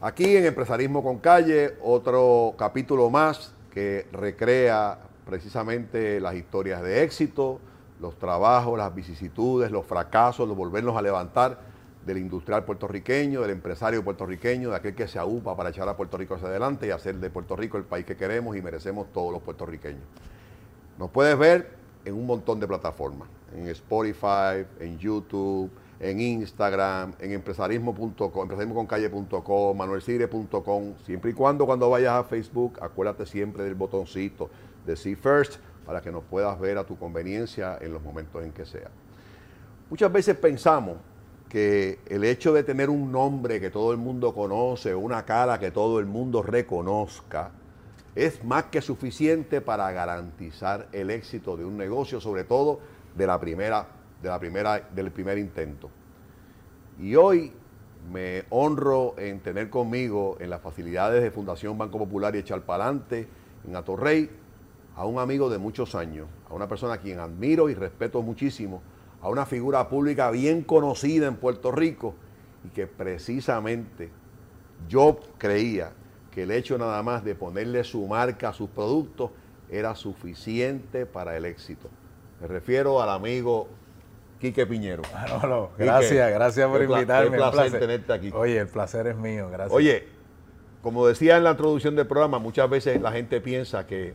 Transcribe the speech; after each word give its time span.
Aquí 0.00 0.36
en 0.36 0.44
Empresarismo 0.44 1.02
con 1.02 1.18
Calle, 1.18 1.74
otro 1.82 2.54
capítulo 2.56 3.10
más 3.10 3.52
que 3.72 4.06
recrea 4.12 4.96
precisamente 5.26 6.20
las 6.20 6.36
historias 6.36 6.82
de 6.84 7.02
éxito, 7.02 7.58
los 8.00 8.16
trabajos, 8.16 8.78
las 8.78 8.94
vicisitudes, 8.94 9.72
los 9.72 9.84
fracasos, 9.84 10.46
los 10.46 10.56
volvernos 10.56 10.96
a 10.96 11.02
levantar 11.02 11.58
del 12.06 12.18
industrial 12.18 12.64
puertorriqueño, 12.64 13.40
del 13.40 13.50
empresario 13.50 14.04
puertorriqueño, 14.04 14.70
de 14.70 14.76
aquel 14.76 14.94
que 14.94 15.08
se 15.08 15.18
aúpa 15.18 15.56
para 15.56 15.70
echar 15.70 15.88
a 15.88 15.96
Puerto 15.96 16.16
Rico 16.16 16.36
hacia 16.36 16.46
adelante 16.46 16.86
y 16.86 16.90
hacer 16.90 17.16
de 17.16 17.28
Puerto 17.28 17.56
Rico 17.56 17.76
el 17.76 17.82
país 17.82 18.06
que 18.06 18.16
queremos 18.16 18.56
y 18.56 18.62
merecemos 18.62 19.08
todos 19.12 19.32
los 19.32 19.42
puertorriqueños. 19.42 20.04
Nos 20.96 21.10
puedes 21.10 21.36
ver 21.36 21.70
en 22.04 22.14
un 22.14 22.24
montón 22.24 22.60
de 22.60 22.68
plataformas, 22.68 23.28
en 23.52 23.66
Spotify, 23.66 24.64
en 24.78 24.96
YouTube, 24.96 25.72
en 26.00 26.20
Instagram, 26.20 27.14
en 27.18 27.32
empresarismo.com, 27.32 28.42
empresarismoconcalle.com, 28.42 29.76
manuelcire.com, 29.76 30.94
siempre 31.04 31.32
y 31.32 31.34
cuando 31.34 31.66
cuando 31.66 31.90
vayas 31.90 32.14
a 32.14 32.24
Facebook, 32.24 32.78
acuérdate 32.80 33.26
siempre 33.26 33.64
del 33.64 33.74
botoncito 33.74 34.48
de 34.86 34.96
See 34.96 35.16
First 35.16 35.56
para 35.84 36.00
que 36.00 36.12
nos 36.12 36.22
puedas 36.24 36.58
ver 36.60 36.78
a 36.78 36.84
tu 36.84 36.96
conveniencia 36.96 37.78
en 37.80 37.92
los 37.92 38.02
momentos 38.02 38.44
en 38.44 38.52
que 38.52 38.64
sea. 38.64 38.90
Muchas 39.90 40.12
veces 40.12 40.36
pensamos 40.36 40.98
que 41.48 41.98
el 42.06 42.24
hecho 42.24 42.52
de 42.52 42.62
tener 42.62 42.90
un 42.90 43.10
nombre 43.10 43.58
que 43.58 43.70
todo 43.70 43.92
el 43.92 43.98
mundo 43.98 44.34
conoce, 44.34 44.94
una 44.94 45.24
cara 45.24 45.58
que 45.58 45.70
todo 45.70 45.98
el 45.98 46.06
mundo 46.06 46.42
reconozca, 46.42 47.50
es 48.14 48.44
más 48.44 48.64
que 48.64 48.82
suficiente 48.82 49.60
para 49.60 49.90
garantizar 49.92 50.88
el 50.92 51.10
éxito 51.10 51.56
de 51.56 51.64
un 51.64 51.76
negocio, 51.76 52.20
sobre 52.20 52.44
todo 52.44 52.80
de 53.16 53.26
la 53.26 53.40
primera 53.40 53.86
de 54.22 54.28
la 54.28 54.38
primera, 54.38 54.88
del 54.94 55.10
primer 55.10 55.38
intento. 55.38 55.90
Y 56.98 57.14
hoy 57.14 57.52
me 58.10 58.44
honro 58.50 59.14
en 59.18 59.40
tener 59.40 59.70
conmigo 59.70 60.36
en 60.40 60.50
las 60.50 60.60
facilidades 60.60 61.22
de 61.22 61.30
Fundación 61.30 61.76
Banco 61.76 61.98
Popular 61.98 62.34
y 62.34 62.38
Echar 62.38 62.62
Palante, 62.62 63.28
en 63.66 63.76
Atorrey, 63.76 64.30
a 64.96 65.04
un 65.04 65.18
amigo 65.18 65.48
de 65.48 65.58
muchos 65.58 65.94
años, 65.94 66.26
a 66.48 66.54
una 66.54 66.66
persona 66.66 66.94
a 66.94 66.98
quien 66.98 67.20
admiro 67.20 67.68
y 67.68 67.74
respeto 67.74 68.22
muchísimo, 68.22 68.82
a 69.20 69.28
una 69.28 69.46
figura 69.46 69.88
pública 69.88 70.30
bien 70.30 70.62
conocida 70.62 71.26
en 71.26 71.36
Puerto 71.36 71.70
Rico 71.70 72.14
y 72.64 72.70
que 72.70 72.86
precisamente 72.86 74.10
yo 74.88 75.20
creía 75.38 75.92
que 76.30 76.42
el 76.44 76.50
hecho 76.50 76.78
nada 76.78 77.02
más 77.02 77.24
de 77.24 77.34
ponerle 77.34 77.84
su 77.84 78.06
marca 78.06 78.50
a 78.50 78.52
sus 78.52 78.70
productos 78.70 79.30
era 79.70 79.94
suficiente 79.94 81.06
para 81.06 81.36
el 81.36 81.44
éxito. 81.44 81.88
Me 82.40 82.46
refiero 82.46 83.02
al 83.02 83.10
amigo 83.10 83.68
Quique 84.40 84.66
Piñero. 84.66 85.02
gracias, 85.78 86.32
gracias 86.32 86.68
por 86.68 86.82
invitarme. 86.82 87.42
Un 87.42 87.50
placer, 87.50 87.80
tenerte 87.80 88.12
aquí. 88.12 88.30
Oye, 88.34 88.58
el 88.58 88.68
placer 88.68 89.06
es 89.08 89.16
mío, 89.16 89.48
gracias. 89.50 89.72
Oye, 89.72 90.06
como 90.82 91.06
decía 91.06 91.36
en 91.36 91.44
la 91.44 91.52
introducción 91.52 91.96
del 91.96 92.06
programa, 92.06 92.38
muchas 92.38 92.70
veces 92.70 93.00
la 93.00 93.12
gente 93.12 93.40
piensa 93.40 93.86
que, 93.86 94.14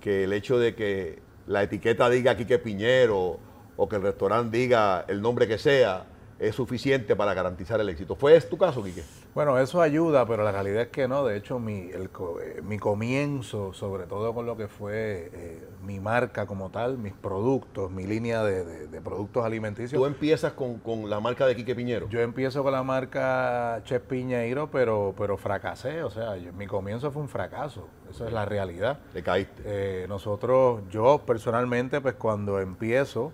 que 0.00 0.24
el 0.24 0.32
hecho 0.32 0.58
de 0.58 0.74
que 0.74 1.20
la 1.46 1.62
etiqueta 1.62 2.08
diga 2.10 2.36
Quique 2.36 2.58
Piñero 2.58 3.38
o 3.76 3.88
que 3.88 3.96
el 3.96 4.02
restaurante 4.02 4.56
diga 4.56 5.04
el 5.08 5.22
nombre 5.22 5.48
que 5.48 5.58
sea, 5.58 6.04
es 6.40 6.54
suficiente 6.54 7.14
para 7.14 7.34
garantizar 7.34 7.80
el 7.80 7.88
éxito. 7.90 8.16
¿Fue 8.16 8.40
tu 8.40 8.56
caso, 8.56 8.82
Quique? 8.82 9.02
Bueno, 9.34 9.58
eso 9.58 9.82
ayuda, 9.82 10.24
pero 10.26 10.42
la 10.42 10.50
realidad 10.50 10.82
es 10.82 10.88
que 10.88 11.06
no. 11.06 11.22
De 11.24 11.36
hecho, 11.36 11.58
mi, 11.58 11.90
el, 11.90 12.08
eh, 12.42 12.62
mi 12.62 12.78
comienzo, 12.78 13.74
sobre 13.74 14.06
todo 14.06 14.32
con 14.32 14.46
lo 14.46 14.56
que 14.56 14.66
fue 14.66 15.30
eh, 15.34 15.68
mi 15.84 16.00
marca 16.00 16.46
como 16.46 16.70
tal, 16.70 16.96
mis 16.96 17.12
productos, 17.12 17.90
mi 17.90 18.06
línea 18.06 18.42
de, 18.42 18.88
productos 19.02 19.44
alimenticios. 19.44 20.00
¿Tú 20.00 20.06
empiezas 20.06 20.54
con, 20.54 21.10
la 21.10 21.20
marca 21.20 21.46
de 21.46 21.54
Quique 21.54 21.74
Piñero? 21.74 22.08
Yo 22.08 22.20
empiezo 22.20 22.62
con 22.62 22.72
la 22.72 22.82
marca 22.82 23.82
Chef 23.84 24.02
Piñeiro, 24.02 24.70
pero, 24.70 25.14
pero 25.18 25.36
fracasé. 25.36 26.02
O 26.02 26.10
sea, 26.10 26.36
mi 26.56 26.66
comienzo 26.66 27.10
fue 27.10 27.20
un 27.20 27.28
fracaso. 27.28 27.86
Esa 28.10 28.26
es 28.26 28.32
la 28.32 28.46
realidad. 28.46 28.98
Te 29.12 29.22
caíste. 29.22 29.62
Eh, 29.66 30.06
nosotros, 30.08 30.82
yo 30.90 31.22
personalmente, 31.26 32.00
pues 32.00 32.14
cuando 32.14 32.60
empiezo 32.60 33.32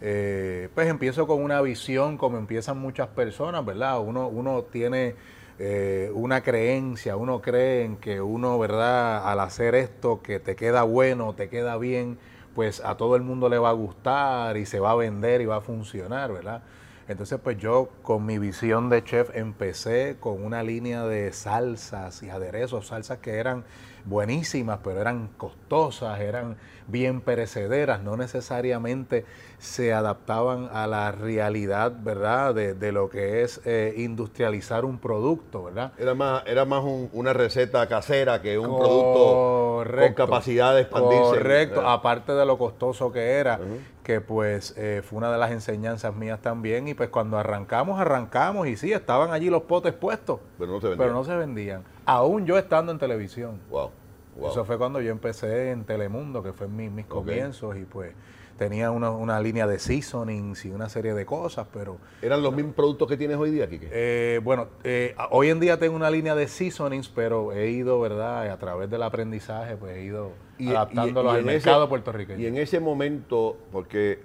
eh, 0.00 0.68
pues 0.74 0.88
empiezo 0.88 1.26
con 1.26 1.42
una 1.42 1.60
visión 1.60 2.16
como 2.18 2.38
empiezan 2.38 2.78
muchas 2.78 3.08
personas, 3.08 3.64
¿verdad? 3.64 4.00
Uno, 4.00 4.28
uno 4.28 4.62
tiene 4.62 5.14
eh, 5.58 6.10
una 6.14 6.42
creencia, 6.42 7.16
uno 7.16 7.40
cree 7.40 7.84
en 7.84 7.96
que 7.96 8.20
uno, 8.20 8.58
¿verdad? 8.58 9.28
Al 9.28 9.40
hacer 9.40 9.74
esto 9.74 10.22
que 10.22 10.38
te 10.38 10.54
queda 10.54 10.84
bueno, 10.84 11.34
te 11.34 11.48
queda 11.48 11.76
bien, 11.78 12.18
pues 12.54 12.80
a 12.84 12.96
todo 12.96 13.16
el 13.16 13.22
mundo 13.22 13.48
le 13.48 13.58
va 13.58 13.70
a 13.70 13.72
gustar 13.72 14.56
y 14.56 14.66
se 14.66 14.78
va 14.78 14.92
a 14.92 14.94
vender 14.94 15.40
y 15.40 15.46
va 15.46 15.56
a 15.56 15.60
funcionar, 15.60 16.32
¿verdad? 16.32 16.62
Entonces, 17.08 17.40
pues 17.42 17.56
yo 17.56 17.88
con 18.02 18.26
mi 18.26 18.38
visión 18.38 18.90
de 18.90 19.02
chef 19.02 19.34
empecé 19.34 20.16
con 20.20 20.44
una 20.44 20.62
línea 20.62 21.04
de 21.04 21.32
salsas 21.32 22.22
y 22.22 22.28
aderezos, 22.28 22.88
salsas 22.88 23.18
que 23.18 23.36
eran 23.36 23.64
buenísimas, 24.04 24.80
pero 24.82 25.00
eran 25.00 25.28
costosas, 25.36 26.20
eran 26.20 26.56
bien 26.86 27.20
perecederas, 27.20 28.02
no 28.02 28.16
necesariamente 28.16 29.24
se 29.58 29.92
adaptaban 29.92 30.70
a 30.72 30.86
la 30.86 31.12
realidad, 31.12 31.92
¿verdad?, 32.00 32.54
de, 32.54 32.92
lo 32.92 33.10
que 33.10 33.42
es 33.42 33.60
eh, 33.64 33.94
industrializar 33.98 34.84
un 34.84 34.98
producto, 34.98 35.64
¿verdad? 35.64 35.92
Era 35.98 36.14
más, 36.14 36.42
era 36.46 36.64
más 36.64 36.82
una 37.12 37.32
receta 37.32 37.86
casera 37.86 38.40
que 38.40 38.58
un 38.58 38.78
producto 38.78 39.84
con 39.84 40.14
capacidad 40.14 40.74
de 40.74 40.82
expandirse. 40.82 41.30
Correcto, 41.30 41.86
aparte 41.86 42.32
de 42.32 42.46
lo 42.46 42.56
costoso 42.56 43.12
que 43.12 43.32
era, 43.32 43.60
que 44.02 44.22
pues 44.22 44.74
eh, 44.78 45.02
fue 45.04 45.18
una 45.18 45.30
de 45.30 45.38
las 45.38 45.50
enseñanzas 45.50 46.14
mías 46.14 46.40
también, 46.40 46.88
y 46.88 46.94
pues 46.94 47.10
cuando 47.10 47.36
arrancamos, 47.36 48.00
arrancamos, 48.00 48.66
y 48.68 48.76
sí, 48.76 48.92
estaban 48.92 49.32
allí 49.32 49.50
los 49.50 49.62
potes 49.64 49.92
puestos, 49.92 50.40
pero 50.58 50.72
no 50.72 50.80
se 50.80 50.88
vendían. 50.88 51.06
Pero 51.06 51.12
no 51.18 51.24
se 51.24 51.36
vendían 51.36 51.97
aún 52.08 52.46
yo 52.46 52.56
estando 52.56 52.90
en 52.90 52.98
televisión. 52.98 53.60
Wow. 53.70 53.90
Eso 54.46 54.64
fue 54.64 54.78
cuando 54.78 55.00
yo 55.00 55.10
empecé 55.10 55.72
en 55.72 55.84
Telemundo, 55.84 56.42
que 56.42 56.52
fue 56.52 56.68
mis, 56.68 56.90
mis 56.90 57.06
comienzos, 57.06 57.76
y 57.76 57.84
pues 57.84 58.14
tenía 58.56 58.90
una, 58.90 59.40
línea 59.40 59.66
de 59.66 59.78
seasonings 59.78 60.64
y 60.64 60.70
una 60.70 60.88
serie 60.88 61.12
de 61.12 61.26
cosas, 61.26 61.66
pero... 61.72 61.98
¿Eran 62.22 62.42
los 62.42 62.54
mismos 62.54 62.74
productos 62.74 63.08
que 63.08 63.16
tienes 63.16 63.36
hoy 63.36 63.50
día, 63.50 63.68
Kike? 63.68 63.88
Eh, 63.92 64.40
bueno, 64.42 64.68
eh, 64.84 65.14
hoy 65.30 65.50
en 65.50 65.60
día 65.60 65.78
tengo 65.78 65.96
una 65.96 66.08
línea 66.08 66.34
de 66.34 66.48
seasonings, 66.48 67.08
pero 67.08 67.52
he 67.52 67.70
ido, 67.70 68.00
¿verdad? 68.00 68.48
A 68.50 68.58
través 68.58 68.88
del 68.88 69.02
aprendizaje, 69.02 69.76
pues 69.76 69.96
he 69.96 70.04
ido 70.04 70.32
adaptándolos 70.66 71.34
al 71.34 71.44
mercado 71.44 71.88
puertorriqueño. 71.88 72.40
Y 72.40 72.46
en 72.46 72.56
ese 72.56 72.80
momento, 72.80 73.56
porque 73.70 74.20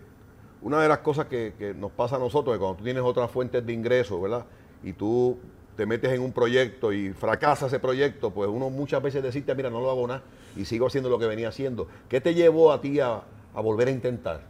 una 0.62 0.82
de 0.82 0.88
las 0.88 1.00
cosas 1.00 1.26
que, 1.26 1.54
que 1.58 1.74
nos 1.74 1.92
pasa 1.92 2.16
a 2.16 2.20
nosotros 2.20 2.56
es 2.56 2.60
cuando 2.60 2.78
tú 2.78 2.84
tienes 2.84 3.04
otras 3.04 3.30
fuentes 3.30 3.66
de 3.66 3.74
ingresos, 3.74 4.22
¿verdad? 4.22 4.46
Y 4.84 4.94
tú 4.94 5.40
te 5.76 5.86
metes 5.86 6.12
en 6.12 6.22
un 6.22 6.32
proyecto 6.32 6.94
y 6.94 7.14
fracasa 7.14 7.68
ese 7.68 7.80
proyecto, 7.80 8.32
pues 8.32 8.50
uno 8.50 8.70
muchas 8.70 9.02
veces 9.02 9.24
decirte, 9.24 9.56
mira, 9.56 9.70
no 9.70 9.80
lo 9.82 9.90
hago 9.90 10.08
nada 10.08 10.22
y 10.56 10.66
sigo 10.66 10.88
haciendo 10.88 11.10
lo 11.10 11.18
que 11.20 11.26
venía 11.26 11.50
haciendo. 11.50 11.88
¿Qué 12.10 12.22
te 12.22 12.34
llevó 12.34 12.72
a 12.72 12.82
ti 12.82 13.00
a, 13.00 13.22
volver 13.56 13.88
a 13.88 13.92
intentar? 13.92 14.42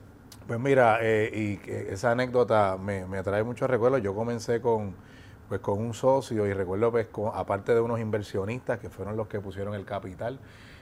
Pues 0.47 0.59
mira, 0.59 0.99
eh, 1.01 1.59
y 1.65 1.71
esa 1.71 2.11
anécdota 2.11 2.77
me, 2.77 3.05
me 3.05 3.23
trae 3.23 3.43
muchos 3.43 3.69
recuerdos. 3.69 4.01
Yo 4.01 4.13
comencé 4.13 4.59
con, 4.59 4.93
pues, 5.47 5.61
con 5.61 5.79
un 5.79 5.93
socio 5.93 6.45
y 6.45 6.53
recuerdo, 6.53 6.91
pues, 6.91 7.07
aparte 7.33 7.73
de 7.73 7.79
unos 7.79 7.99
inversionistas 7.99 8.79
que 8.79 8.89
fueron 8.89 9.15
los 9.15 9.27
que 9.27 9.39
pusieron 9.39 9.73
el 9.73 9.85
capital, 9.85 10.39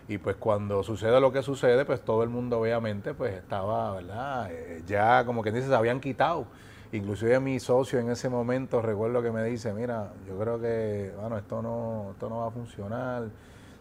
y 0.07 0.17
pues 0.17 0.35
cuando 0.35 0.83
sucede 0.83 1.21
lo 1.21 1.31
que 1.31 1.41
sucede, 1.43 1.85
pues 1.85 2.01
todo 2.01 2.23
el 2.23 2.29
mundo 2.29 2.59
obviamente 2.59 3.13
pues 3.13 3.33
estaba, 3.33 3.93
¿verdad? 3.93 4.51
Eh, 4.51 4.81
ya 4.85 5.23
como 5.25 5.41
quien 5.41 5.55
dice, 5.55 5.67
se 5.67 5.75
habían 5.75 6.01
quitado 6.01 6.47
Inclusive 6.93 7.39
mi 7.39 7.59
socio 7.59 7.99
en 7.99 8.09
ese 8.09 8.27
momento 8.29 8.81
recuerdo 8.81 9.21
que 9.21 9.31
me 9.31 9.43
dice, 9.45 9.73
mira, 9.73 10.11
yo 10.27 10.37
creo 10.37 10.59
que, 10.59 11.13
bueno, 11.19 11.37
esto 11.37 11.61
no, 11.61 12.11
esto 12.11 12.29
no 12.29 12.39
va 12.39 12.47
a 12.47 12.51
funcionar. 12.51 13.29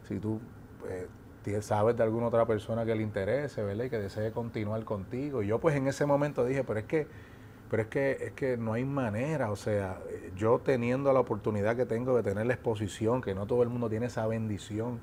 Si 0.07 0.19
tú 0.19 0.41
eh, 0.89 1.09
sabes 1.61 1.97
de 1.97 2.05
alguna 2.05 2.27
otra 2.27 2.47
persona 2.47 2.85
que 2.85 2.95
le 2.95 3.03
interese, 3.03 3.63
¿verdad? 3.63 3.85
Y 3.85 3.91
que 3.91 3.99
desee 3.99 4.31
continuar 4.31 4.85
contigo. 4.85 5.43
Y 5.43 5.49
yo 5.49 5.59
pues 5.59 5.75
en 5.75 5.89
ese 5.89 6.07
momento 6.07 6.45
dije, 6.45 6.63
pero 6.63 6.79
es 6.79 6.87
que 6.87 7.07
pero 7.71 7.85
es 7.85 7.89
que, 7.89 8.11
es 8.21 8.33
que 8.33 8.57
no 8.57 8.73
hay 8.73 8.85
manera, 8.85 9.53
o 9.53 9.57
sea, 9.57 10.01
yo 10.37 10.59
teniendo 10.59 11.13
la 11.13 11.21
oportunidad 11.21 11.77
que 11.77 11.87
tengo 11.87 12.17
de 12.17 12.25
tener 12.25 12.45
la 12.47 12.55
exposición, 12.55 13.21
que 13.23 13.33
no 13.33 13.47
todo 13.47 13.63
el 13.63 13.69
mundo 13.69 13.89
tiene 13.89 14.07
esa 14.07 14.27
bendición, 14.27 14.99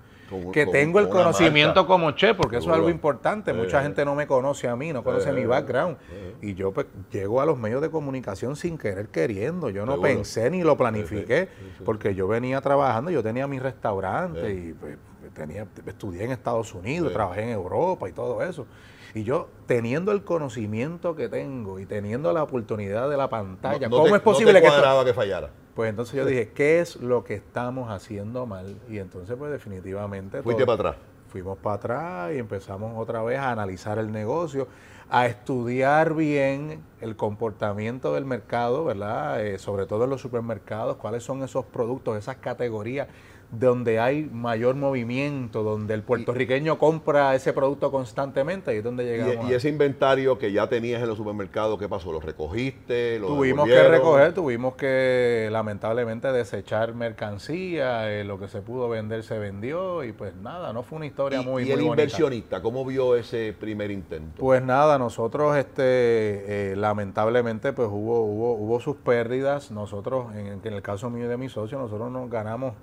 que 0.51 0.65
tengo 0.65 0.99
el 0.99 1.09
conocimiento 1.09 1.87
como 1.87 2.11
che, 2.11 2.33
porque 2.33 2.57
eso 2.57 2.69
es 2.69 2.75
algo 2.75 2.89
importante, 2.89 3.53
mucha 3.53 3.81
gente 3.81 4.03
no 4.05 4.15
me 4.15 4.27
conoce 4.27 4.67
a 4.67 4.75
mí, 4.75 4.93
no 4.93 5.03
conoce 5.03 5.31
mi 5.31 5.45
background, 5.45 5.97
y 6.41 6.53
yo 6.53 6.71
pues, 6.71 6.87
llego 7.11 7.41
a 7.41 7.45
los 7.45 7.57
medios 7.57 7.81
de 7.81 7.89
comunicación 7.89 8.55
sin 8.55 8.77
querer 8.77 9.09
queriendo, 9.09 9.69
yo 9.69 9.85
no 9.85 9.99
pensé 10.01 10.49
ni 10.49 10.63
lo 10.63 10.77
planifiqué, 10.77 11.49
porque 11.85 12.15
yo 12.15 12.27
venía 12.27 12.61
trabajando, 12.61 13.11
yo 13.11 13.23
tenía 13.23 13.47
mi 13.47 13.59
restaurante 13.59 14.53
y 14.53 14.73
pues, 14.73 14.97
tenía, 15.33 15.67
estudié 15.85 16.23
en 16.23 16.31
Estados 16.31 16.73
Unidos, 16.73 17.13
trabajé 17.13 17.43
en 17.43 17.49
Europa 17.49 18.09
y 18.09 18.11
todo 18.11 18.41
eso. 18.43 18.65
Y 19.13 19.23
yo, 19.23 19.47
teniendo 19.65 20.11
el 20.11 20.23
conocimiento 20.23 21.15
que 21.15 21.29
tengo 21.29 21.79
y 21.79 21.85
teniendo 21.85 22.33
la 22.33 22.43
oportunidad 22.43 23.09
de 23.09 23.17
la 23.17 23.29
pantalla, 23.29 23.89
¿cómo 23.89 24.15
es 24.15 24.21
posible 24.21 24.61
que, 24.61 24.69
que 25.05 25.13
fallara? 25.13 25.49
Pues 25.77 25.91
entonces 25.91 26.15
yo 26.15 26.25
dije, 26.25 26.49
¿qué 26.55 26.79
es 26.79 26.95
lo 26.95 27.23
que 27.23 27.35
estamos 27.35 27.91
haciendo 27.91 28.47
mal? 28.47 28.79
Y 28.89 28.97
entonces, 28.97 29.35
pues 29.37 29.51
definitivamente... 29.51 30.41
Fuiste 30.41 30.65
para 30.65 30.73
atrás. 30.73 30.95
Fuimos 31.29 31.59
para 31.59 31.75
atrás 31.75 32.31
y 32.33 32.39
empezamos 32.39 32.93
otra 32.97 33.21
vez 33.21 33.37
a 33.37 33.51
analizar 33.51 33.99
el 33.99 34.11
negocio, 34.11 34.67
a 35.07 35.27
estudiar 35.27 36.15
bien 36.15 36.81
el 36.99 37.15
comportamiento 37.15 38.11
del 38.15 38.25
mercado, 38.25 38.85
¿verdad? 38.85 39.45
Eh, 39.45 39.59
sobre 39.59 39.85
todo 39.85 40.05
en 40.05 40.09
los 40.09 40.19
supermercados, 40.19 40.97
cuáles 40.97 41.21
son 41.21 41.43
esos 41.43 41.63
productos, 41.65 42.17
esas 42.17 42.37
categorías 42.37 43.07
donde 43.49 43.99
hay 43.99 44.23
mayor 44.25 44.75
movimiento, 44.75 45.63
donde 45.63 45.93
el 45.93 46.03
puertorriqueño 46.03 46.77
compra 46.77 47.33
ese 47.33 47.53
producto 47.53 47.91
constantemente, 47.91 48.73
y 48.73 48.79
es 48.79 48.83
donde 48.83 49.05
llegamos. 49.05 49.49
Y, 49.49 49.53
ese 49.53 49.69
inventario 49.69 50.37
que 50.37 50.51
ya 50.51 50.67
tenías 50.67 51.01
en 51.01 51.07
los 51.07 51.17
supermercados, 51.17 51.79
¿qué 51.79 51.87
pasó? 51.87 52.11
¿Lo 52.11 52.19
recogiste? 52.19 53.19
¿Lo 53.19 53.27
tuvimos 53.27 53.67
que 53.67 53.87
recoger, 53.87 54.33
tuvimos 54.33 54.75
que 54.75 55.47
lamentablemente 55.51 56.31
desechar 56.31 56.93
mercancía, 56.93 58.11
eh, 58.11 58.25
lo 58.25 58.37
que 58.37 58.49
se 58.49 58.61
pudo 58.61 58.89
vender 58.89 59.23
se 59.23 59.39
vendió 59.39 60.03
y 60.03 60.11
pues 60.11 60.35
nada, 60.35 60.73
no 60.73 60.83
fue 60.83 60.97
una 60.97 61.05
historia 61.05 61.41
muy, 61.41 61.63
¿Y 61.63 61.71
el 61.71 61.81
inversionista, 61.81 62.61
cómo 62.61 62.83
vio 62.85 63.15
ese 63.15 63.55
primer 63.57 63.91
intento? 63.91 64.39
Pues 64.39 64.61
nada, 64.61 64.99
nosotros 64.99 65.55
este, 65.55 66.71
eh, 66.71 66.75
lamentablemente 66.75 67.71
pues 67.71 67.87
hubo, 67.89 68.25
hubo, 68.25 68.55
hubo 68.55 68.79
sus 68.81 68.97
pérdidas, 68.97 69.71
nosotros 69.71 70.35
en, 70.35 70.59
en 70.61 70.73
el 70.73 70.81
caso 70.81 71.09
mío 71.09 71.25
y 71.25 71.29
de 71.29 71.37
mi 71.37 71.47
socio, 71.47 71.77
nosotros 71.77 72.11
nos 72.11 72.29
ganamos 72.29 72.73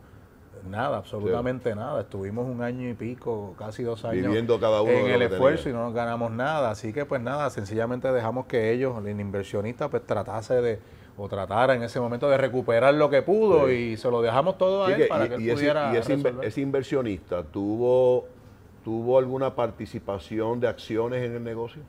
Nada, 0.69 0.99
absolutamente 0.99 1.75
nada. 1.75 2.03
Estuvimos 2.03 2.47
un 2.49 2.63
año 2.63 2.89
y 2.89 2.95
pico, 2.95 3.55
casi 3.59 3.83
dos 3.83 4.05
años 4.05 4.27
Viviendo 4.27 4.59
cada 4.59 4.83
uno 4.83 4.93
en 4.93 5.11
el 5.11 5.23
esfuerzo 5.23 5.69
y 5.69 5.73
no 5.73 5.85
nos 5.85 5.95
ganamos 5.95 6.31
nada. 6.31 6.71
Así 6.71 6.93
que 6.93 7.05
pues 7.05 7.21
nada, 7.21 7.51
sencillamente 7.51 8.11
dejamos 8.11 8.47
que 8.47 8.73
ellos, 8.73 8.97
el 9.05 9.21
inversionista, 9.21 9.89
pues 9.89 10.07
tratase 10.07 10.61
de 10.61 10.79
o 11.17 11.29
tratara 11.29 11.75
en 11.75 11.83
ese 11.85 12.01
momento 12.01 12.29
de 12.29 12.37
recuperar 12.37 12.93
lo 12.95 13.09
que 13.09 13.23
pudo 13.23 13.71
y 13.71 13.97
se 13.97 14.11
lo 14.11 14.21
dejamos 14.21 14.59
todo 14.59 14.85
a 14.85 14.93
él 14.93 15.07
para 15.09 15.29
que 15.29 15.37
él 15.37 15.55
pudiera 15.55 15.95
y 15.95 15.99
ese, 15.99 16.21
ese 16.43 16.61
inversionista 16.61 17.45
tuvo 17.45 18.27
tuvo 18.85 19.19
alguna 19.19 19.55
participación 19.55 20.61
de 20.61 20.69
acciones 20.69 21.25
en 21.25 21.37
el 21.37 21.43
negocio? 21.43 21.83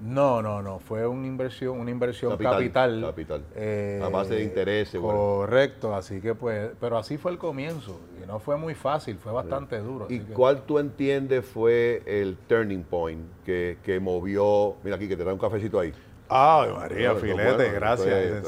No, 0.00 0.42
no, 0.42 0.60
no, 0.60 0.78
fue 0.78 1.06
una 1.06 1.26
inversión, 1.26 1.80
una 1.80 1.90
inversión 1.90 2.36
capital. 2.36 3.00
Capital. 3.02 3.42
Eh, 3.54 4.00
a 4.04 4.08
base 4.08 4.34
de 4.34 4.44
intereses. 4.44 5.00
Correcto, 5.00 5.94
así 5.94 6.20
que 6.20 6.34
pues, 6.34 6.70
pero 6.78 6.98
así 6.98 7.16
fue 7.16 7.32
el 7.32 7.38
comienzo 7.38 7.98
y 8.22 8.26
no 8.26 8.38
fue 8.38 8.56
muy 8.56 8.74
fácil, 8.74 9.16
fue 9.16 9.32
bastante 9.32 9.78
duro. 9.78 10.06
¿Y 10.10 10.20
cuál 10.20 10.62
tú 10.62 10.78
entiendes 10.78 11.46
fue 11.46 12.02
el 12.06 12.36
turning 12.46 12.82
point 12.82 13.22
que, 13.44 13.78
que 13.82 13.98
movió, 13.98 14.76
mira 14.84 14.96
aquí 14.96 15.08
que 15.08 15.16
te 15.16 15.24
da 15.24 15.32
un 15.32 15.38
cafecito 15.38 15.80
ahí? 15.80 15.92
Ah, 16.28 16.66
María, 16.76 17.14
filete, 17.14 17.70
gracias, 17.70 18.42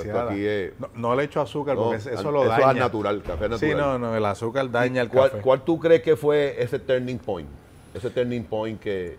no, 0.95 1.15
le 1.15 1.25
echo 1.25 1.41
azúcar 1.41 1.77
porque 1.77 1.97
eso 1.97 2.31
lo 2.31 2.45
daña. 2.45 2.59
Eso 2.59 2.71
es 2.71 2.77
natural, 2.77 3.23
café 3.23 3.49
natural. 3.49 3.59
Sí, 3.59 3.75
no, 3.75 3.99
no, 3.99 4.17
el 4.17 4.25
azúcar 4.25 4.71
daña 4.71 5.03
el 5.03 5.09
cuál, 5.09 5.31
café. 5.31 5.43
¿Cuál 5.43 5.63
tú 5.63 5.79
crees 5.79 6.03
que 6.03 6.17
fue 6.17 6.57
ese 6.59 6.81
turning 6.81 7.19
point? 7.19 7.49
Ese 7.95 8.11
turning 8.11 8.45
point 8.45 8.81
que 8.81 9.17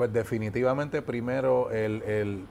pues 0.00 0.14
definitivamente 0.14 1.02
primero 1.02 1.70
el, 1.70 2.46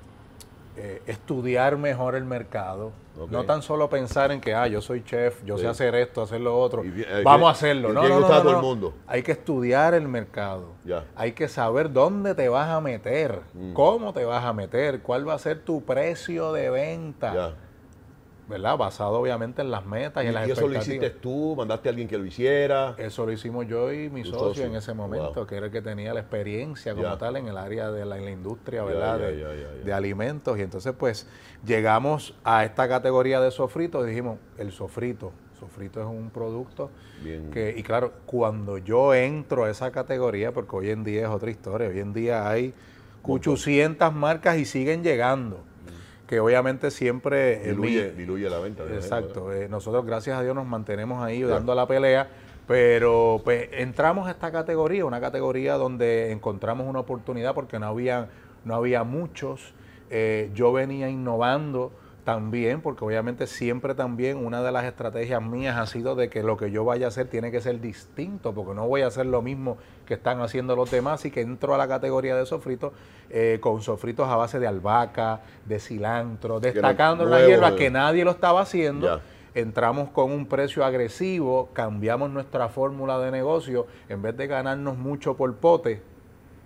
eh, 0.78 1.02
estudiar 1.08 1.78
mejor 1.78 2.14
el 2.14 2.24
mercado. 2.24 2.92
No 3.32 3.44
tan 3.44 3.64
solo 3.64 3.90
pensar 3.90 4.32
en 4.32 4.40
que, 4.40 4.54
ah, 4.54 4.68
yo 4.68 4.82
soy 4.82 5.04
chef, 5.04 5.44
yo 5.44 5.58
sé 5.58 5.68
hacer 5.68 5.96
esto, 5.96 6.22
hacer 6.22 6.42
lo 6.42 6.56
otro. 6.56 6.84
Eh, 6.84 7.24
Vamos 7.26 7.48
a 7.48 7.54
hacerlo. 7.54 7.92
No, 7.92 8.08
no, 8.08 8.20
no, 8.20 8.52
el 8.52 8.58
mundo. 8.58 8.94
Hay 9.08 9.24
que 9.24 9.32
estudiar 9.32 9.96
el 9.96 10.08
mercado. 10.08 10.74
Hay 11.16 11.32
que 11.32 11.48
saber 11.48 11.92
dónde 11.92 12.36
te 12.36 12.50
vas 12.50 12.70
a 12.70 12.82
meter, 12.82 13.40
mm. 13.56 13.74
cómo 13.74 14.14
te 14.14 14.26
vas 14.26 14.46
a 14.46 14.54
meter, 14.54 15.02
cuál 15.02 15.28
va 15.28 15.34
a 15.34 15.40
ser 15.40 15.62
tu 15.62 15.84
precio 15.84 16.54
de 16.54 16.70
venta. 16.70 17.56
¿Verdad? 18.50 18.78
Basado 18.78 19.20
obviamente 19.20 19.62
en 19.62 19.70
las 19.70 19.86
metas 19.86 20.24
y, 20.24 20.28
en 20.28 20.34
las 20.34 20.48
¿Y 20.48 20.52
eso 20.52 20.68
lo 20.68 20.78
hiciste 20.78 21.12
tú? 21.12 21.56
¿Mandaste 21.56 21.88
a 21.88 21.92
alguien 21.92 22.08
que 22.08 22.18
lo 22.18 22.26
hiciera? 22.26 22.96
Eso 22.98 23.26
lo 23.26 23.32
hicimos 23.32 23.68
yo 23.68 23.94
y 23.94 24.10
mi 24.10 24.26
socio, 24.26 24.66
en 24.66 24.76
ese 24.76 24.94
momento, 24.94 25.46
que 25.46 25.56
era 25.56 25.68
el 25.68 25.72
que 25.72 25.82
tenía 25.82 26.14
la 26.14 26.22
experiencia 26.22 26.96
como 26.96 27.18
tal 27.18 27.38
en 27.38 27.48
el 27.48 27.58
área 27.58 27.92
de 27.92 28.06
la, 28.06 28.20
industria, 28.20 28.84
¿verdad? 28.84 29.20
de, 29.20 29.94
alimentos. 29.94 30.58
Y 30.58 30.62
entonces, 30.62 30.94
pues, 30.98 31.28
llegamos 31.66 32.36
a 32.44 32.66
esta 32.66 32.90
categoría 32.90 33.40
de 33.40 33.52
sofrito 33.52 34.04
y 34.06 34.10
dijimos, 34.10 34.40
el 34.58 34.72
sofrito. 34.72 35.32
Sofrito 35.60 36.00
es 36.00 36.08
un 36.08 36.30
producto 36.30 36.90
que, 37.52 37.76
y 37.78 37.84
claro, 37.84 38.14
cuando 38.26 38.78
yo 38.78 39.14
entro 39.14 39.66
a 39.66 39.70
esa 39.70 39.92
categoría, 39.92 40.54
porque 40.54 40.76
hoy 40.76 40.90
en 40.90 41.04
día 41.04 41.24
es 41.24 41.30
otra 41.30 41.52
historia, 41.52 41.90
hoy 41.90 42.00
en 42.00 42.14
día 42.14 42.50
hay 42.50 42.74
800 43.24 44.14
marcas 44.14 44.58
y 44.58 44.66
siguen 44.66 45.04
llegando 45.04 45.69
que 46.30 46.40
obviamente 46.40 46.92
siempre... 46.92 47.58
Diluye, 48.16 48.52
la 48.52 48.60
venta. 48.60 48.84
Exacto. 48.84 49.52
Eh, 49.52 49.68
nosotros, 49.68 50.06
gracias 50.06 50.38
a 50.38 50.44
Dios, 50.44 50.54
nos 50.54 50.68
mantenemos 50.68 51.24
ahí 51.24 51.42
dando 51.42 51.74
la 51.74 51.88
pelea, 51.88 52.30
pero 52.68 53.42
pues 53.44 53.68
entramos 53.72 54.28
a 54.28 54.32
esta 54.32 54.52
categoría, 54.52 55.06
una 55.06 55.20
categoría 55.20 55.74
donde 55.74 56.32
encontramos 56.32 56.86
una 56.86 57.00
oportunidad 57.00 57.56
porque 57.56 57.80
no 57.80 57.88
había, 57.88 58.30
no 58.64 58.76
había 58.76 59.04
muchos. 59.04 59.74
Eh, 60.12 60.52
yo 60.54 60.72
venía 60.72 61.10
innovando 61.10 61.94
también, 62.30 62.82
porque 62.82 63.04
obviamente 63.04 63.48
siempre 63.48 63.96
también 63.96 64.38
una 64.38 64.62
de 64.62 64.72
las 64.72 64.86
estrategias 64.86 65.42
mías 65.42 65.78
ha 65.78 65.88
sido 65.88 66.14
de 66.14 66.30
que 66.30 66.44
lo 66.44 66.58
que 66.58 66.70
yo 66.70 66.86
vaya 66.86 67.08
a 67.08 67.10
hacer 67.10 67.28
tiene 67.28 67.50
que 67.50 67.60
ser 67.60 67.82
distinto, 67.82 68.54
porque 68.54 68.76
no 68.76 68.88
voy 68.88 69.02
a 69.02 69.08
hacer 69.08 69.26
lo 69.26 69.42
mismo 69.42 69.80
que 70.06 70.14
están 70.14 70.40
haciendo 70.40 70.76
los 70.76 70.92
demás, 70.92 71.26
y 71.26 71.32
que 71.32 71.42
entro 71.42 71.74
a 71.74 71.78
la 71.80 71.88
categoría 71.88 72.36
de 72.36 72.46
sofritos 72.46 72.94
eh, 73.32 73.58
con 73.60 73.82
sofritos 73.82 74.30
a 74.30 74.36
base 74.36 74.60
de 74.60 74.68
albahaca, 74.68 75.42
de 75.66 75.80
cilantro, 75.80 76.60
destacando 76.60 77.26
la 77.26 77.44
hierba 77.48 77.76
que 77.76 77.90
nadie 77.90 78.24
lo 78.24 78.30
estaba 78.30 78.62
haciendo. 78.62 79.20
Entramos 79.56 80.10
con 80.12 80.32
un 80.32 80.46
precio 80.46 80.86
agresivo, 80.86 81.70
cambiamos 81.74 82.30
nuestra 82.30 82.70
fórmula 82.70 83.18
de 83.18 83.32
negocio, 83.32 83.88
en 84.08 84.22
vez 84.22 84.38
de 84.38 84.46
ganarnos 84.46 85.00
mucho 85.00 85.36
por 85.36 85.52
pote, 85.56 86.04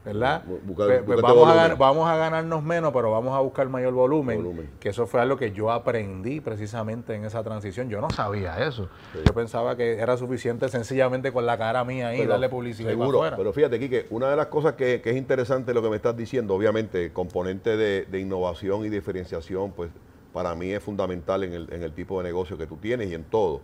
¿verdad? 0.05 0.43
Pues, 0.45 1.03
pues 1.05 1.21
vamos, 1.21 1.47
a 1.47 1.75
vamos 1.75 2.09
a 2.09 2.17
ganarnos 2.17 2.63
menos, 2.63 2.91
pero 2.93 3.11
vamos 3.11 3.33
a 3.35 3.39
buscar 3.39 3.69
mayor 3.69 3.93
volumen, 3.93 4.69
que 4.79 4.89
eso 4.89 5.07
fue 5.07 5.21
algo 5.21 5.37
que 5.37 5.51
yo 5.51 5.71
aprendí 5.71 6.41
precisamente 6.41 7.15
en 7.15 7.25
esa 7.25 7.43
transición. 7.43 7.89
Yo 7.89 8.01
no 8.01 8.09
sabía 8.09 8.65
eso. 8.67 8.89
Yo 9.25 9.33
pensaba 9.33 9.75
que 9.77 9.99
era 9.99 10.17
suficiente 10.17 10.67
sencillamente 10.69 11.31
con 11.31 11.45
la 11.45 11.57
cara 11.57 11.83
mía 11.83 12.09
ahí 12.09 12.25
darle 12.25 12.49
publicidad. 12.49 12.89
Seguro, 12.89 13.21
pero 13.35 13.53
fíjate, 13.53 13.79
Quique, 13.79 14.07
una 14.09 14.29
de 14.29 14.35
las 14.35 14.47
cosas 14.47 14.73
que, 14.73 15.01
es 15.03 15.15
interesante 15.15 15.73
lo 15.73 15.81
que 15.81 15.89
me 15.89 15.95
estás 15.95 16.17
diciendo, 16.17 16.53
obviamente, 16.55 17.13
componente 17.13 17.77
de, 17.77 18.19
innovación 18.19 18.85
y 18.85 18.89
diferenciación, 18.89 19.71
pues 19.71 19.89
para 20.31 20.55
mí 20.55 20.71
es 20.71 20.81
fundamental 20.81 21.43
en 21.43 21.53
el, 21.53 21.73
en 21.73 21.83
el 21.83 21.93
tipo 21.93 22.17
de 22.19 22.23
negocio 22.23 22.57
que 22.57 22.67
tú 22.67 22.77
tienes 22.77 23.09
y 23.09 23.13
en 23.13 23.23
todo. 23.23 23.61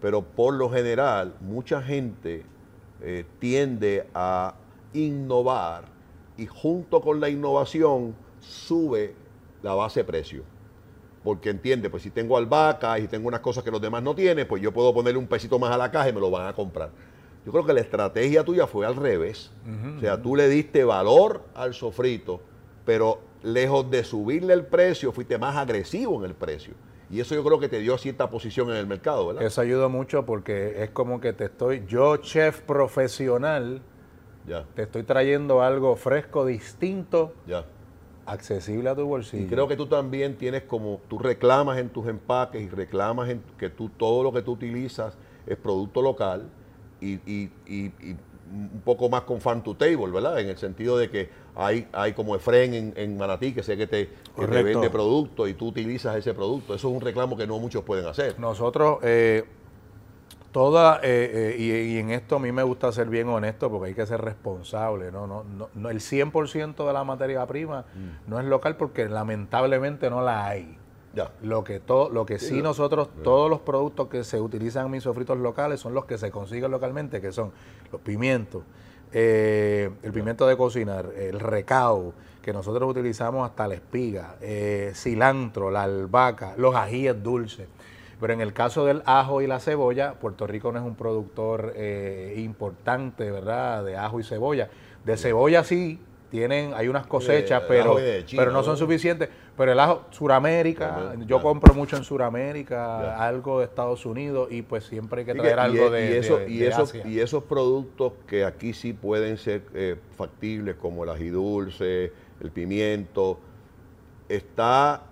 Pero 0.00 0.22
por 0.22 0.54
lo 0.54 0.70
general, 0.70 1.34
mucha 1.40 1.82
gente 1.82 2.44
eh, 3.02 3.24
tiende 3.38 4.06
a 4.14 4.54
innovar 4.92 5.84
y 6.36 6.46
junto 6.46 7.00
con 7.00 7.20
la 7.20 7.28
innovación 7.28 8.14
sube 8.40 9.14
la 9.62 9.74
base 9.74 10.00
de 10.00 10.04
precio. 10.04 10.42
Porque 11.22 11.50
entiende, 11.50 11.90
pues 11.90 12.02
si 12.02 12.10
tengo 12.10 12.36
albahaca 12.36 12.98
y 12.98 13.06
tengo 13.06 13.28
unas 13.28 13.40
cosas 13.40 13.62
que 13.62 13.70
los 13.70 13.80
demás 13.80 14.02
no 14.02 14.14
tienen, 14.14 14.48
pues 14.48 14.62
yo 14.62 14.72
puedo 14.72 14.94
ponerle 14.94 15.18
un 15.18 15.26
pesito 15.26 15.58
más 15.58 15.70
a 15.70 15.76
la 15.76 15.90
caja 15.90 16.08
y 16.08 16.12
me 16.12 16.20
lo 16.20 16.30
van 16.30 16.46
a 16.46 16.54
comprar. 16.54 16.90
Yo 17.44 17.52
creo 17.52 17.64
que 17.64 17.72
la 17.72 17.80
estrategia 17.80 18.44
tuya 18.44 18.66
fue 18.66 18.86
al 18.86 18.96
revés. 18.96 19.50
o 19.96 20.00
sea, 20.00 20.20
tú 20.20 20.36
le 20.36 20.48
diste 20.48 20.84
valor 20.84 21.42
al 21.54 21.74
sofrito, 21.74 22.40
pero 22.84 23.20
lejos 23.42 23.90
de 23.90 24.04
subirle 24.04 24.54
el 24.54 24.64
precio, 24.64 25.12
fuiste 25.12 25.38
más 25.38 25.56
agresivo 25.56 26.18
en 26.18 26.30
el 26.30 26.34
precio. 26.34 26.74
Y 27.10 27.20
eso 27.20 27.34
yo 27.34 27.42
creo 27.42 27.58
que 27.58 27.68
te 27.68 27.80
dio 27.80 27.98
cierta 27.98 28.30
posición 28.30 28.70
en 28.70 28.76
el 28.76 28.86
mercado, 28.86 29.26
¿verdad? 29.26 29.42
Eso 29.42 29.60
ayuda 29.60 29.88
mucho 29.88 30.24
porque 30.24 30.82
es 30.82 30.90
como 30.90 31.20
que 31.20 31.32
te 31.32 31.46
estoy, 31.46 31.84
yo 31.88 32.18
chef 32.18 32.60
profesional, 32.60 33.82
te 34.74 34.82
estoy 34.82 35.02
trayendo 35.02 35.62
algo 35.62 35.96
fresco, 35.96 36.46
distinto, 36.46 37.32
accesible 38.26 38.88
a 38.90 38.94
tu 38.94 39.06
bolsillo. 39.06 39.44
Y 39.44 39.46
creo 39.46 39.68
que 39.68 39.76
tú 39.76 39.86
también 39.86 40.36
tienes 40.36 40.62
como, 40.62 41.00
tú 41.08 41.18
reclamas 41.18 41.78
en 41.78 41.88
tus 41.88 42.06
empaques 42.08 42.62
y 42.62 42.68
reclamas 42.68 43.28
en 43.30 43.42
que 43.58 43.70
tú 43.70 43.88
todo 43.88 44.22
lo 44.22 44.32
que 44.32 44.42
tú 44.42 44.52
utilizas 44.52 45.16
es 45.46 45.56
producto 45.56 46.02
local 46.02 46.48
y, 47.00 47.50
un 48.52 48.82
poco 48.84 49.08
más 49.08 49.22
con 49.22 49.40
fan 49.40 49.62
to 49.62 49.76
table, 49.76 50.10
¿verdad? 50.10 50.40
En 50.40 50.48
el 50.48 50.56
sentido 50.56 50.98
de 50.98 51.08
que 51.08 51.30
hay, 51.54 51.86
hay 51.92 52.14
como 52.14 52.34
Efren 52.34 52.74
en, 52.74 52.92
en 52.96 53.16
Manatí 53.16 53.52
que 53.52 53.62
sé 53.62 53.76
que 53.76 53.86
te, 53.86 54.08
vende 54.36 54.90
producto 54.90 55.46
y 55.46 55.54
tú 55.54 55.68
utilizas 55.68 56.16
ese 56.16 56.34
producto. 56.34 56.74
Eso 56.74 56.88
es 56.88 56.94
un 56.94 57.00
reclamo 57.00 57.36
que 57.36 57.46
no 57.46 57.60
muchos 57.60 57.84
pueden 57.84 58.06
hacer. 58.06 58.38
Nosotros... 58.40 58.98
Eh, 59.02 59.44
Toda, 60.52 60.98
eh, 61.04 61.54
eh, 61.54 61.56
y, 61.58 61.98
en 61.98 62.10
esto 62.10 62.36
a 62.36 62.38
mí 62.40 62.50
me 62.50 62.64
gusta 62.64 62.90
ser 62.90 63.08
bien 63.08 63.28
honesto 63.28 63.70
porque 63.70 63.90
hay 63.90 63.94
que 63.94 64.04
ser 64.04 64.20
responsable. 64.20 65.12
No, 65.12 65.28
no, 65.28 65.44
no, 65.74 65.90
el 65.90 66.00
100% 66.00 66.86
de 66.86 66.92
la 66.92 67.04
materia 67.04 67.46
prima 67.46 67.82
mm. 67.82 68.28
no 68.28 68.40
es 68.40 68.46
local 68.46 68.76
porque 68.76 69.08
lamentablemente 69.08 70.10
no 70.10 70.22
la 70.22 70.46
hay. 70.46 70.76
Ya. 71.14 71.30
Lo 71.42 71.62
que, 71.62 71.78
todo, 71.78 72.08
lo 72.08 72.26
que 72.26 72.38
sí, 72.38 72.62
nosotros, 72.62 73.10
todos 73.22 73.48
los 73.48 73.60
productos 73.60 74.08
que 74.08 74.24
se 74.24 74.40
utilizan 74.40 74.86
en 74.86 74.92
mis 74.92 75.02
sofritos 75.04 75.38
locales 75.38 75.80
son 75.80 75.94
los 75.94 76.04
que 76.04 76.18
se 76.18 76.30
consiguen 76.30 76.70
localmente, 76.70 77.20
que 77.20 77.32
son 77.32 77.52
los 77.90 78.00
pimientos, 78.00 78.62
eh, 79.12 79.90
el 80.02 80.12
pimiento 80.12 80.46
de 80.46 80.56
cocinar, 80.56 81.10
el 81.16 81.40
recao, 81.40 82.12
que 82.42 82.52
nosotros 82.52 82.88
utilizamos 82.90 83.48
hasta 83.48 83.66
la 83.66 83.74
espiga, 83.74 84.36
cilantro, 84.94 85.70
la 85.70 85.82
albahaca, 85.82 86.54
los 86.56 86.74
ajíes 86.74 87.20
dulces. 87.20 87.66
Pero 88.20 88.32
en 88.34 88.40
el 88.40 88.52
caso 88.52 88.84
del 88.84 89.02
ajo 89.06 89.40
y 89.40 89.46
la 89.46 89.60
cebolla, 89.60 90.14
Puerto 90.14 90.46
Rico 90.46 90.70
no 90.72 90.78
es 90.78 90.84
un 90.84 90.94
productor 90.94 91.72
eh, 91.74 92.34
importante, 92.38 93.30
¿verdad?, 93.30 93.84
de 93.84 93.96
ajo 93.96 94.20
y 94.20 94.24
cebolla. 94.24 94.68
De 95.04 95.16
cebolla 95.16 95.64
sí, 95.64 95.98
tienen, 96.30 96.74
hay 96.74 96.88
unas 96.88 97.06
cosechas, 97.06 97.62
pero, 97.66 97.92
ajo 97.92 98.00
de 98.00 98.24
China, 98.26 98.42
pero 98.42 98.52
no 98.52 98.62
son 98.62 98.76
suficientes. 98.76 99.28
Pero 99.56 99.72
el 99.72 99.80
ajo, 99.80 100.04
Suramérica, 100.10 101.14
yo 101.26 101.40
compro 101.40 101.74
mucho 101.74 101.96
en 101.96 102.04
Suramérica, 102.04 103.16
algo 103.26 103.58
de 103.58 103.64
Estados 103.64 104.06
Unidos 104.06 104.48
y 104.50 104.62
pues 104.62 104.84
siempre 104.84 105.20
hay 105.20 105.26
que 105.26 105.34
traer 105.34 105.56
y 105.56 105.60
algo 105.60 105.90
de, 105.90 106.10
y, 106.10 106.12
eso- 106.14 106.38
de- 106.38 106.50
y 106.50 106.62
esos, 106.62 106.94
y 106.94 107.20
esos 107.20 107.42
productos 107.44 108.12
que 108.26 108.44
aquí 108.44 108.72
sí 108.74 108.92
pueden 108.92 109.38
ser 109.38 109.62
eh, 109.74 109.96
factibles, 110.16 110.76
como 110.76 111.04
el 111.04 111.10
ají 111.10 111.28
dulce, 111.30 112.12
el 112.40 112.50
pimiento, 112.50 113.38
está 114.28 115.02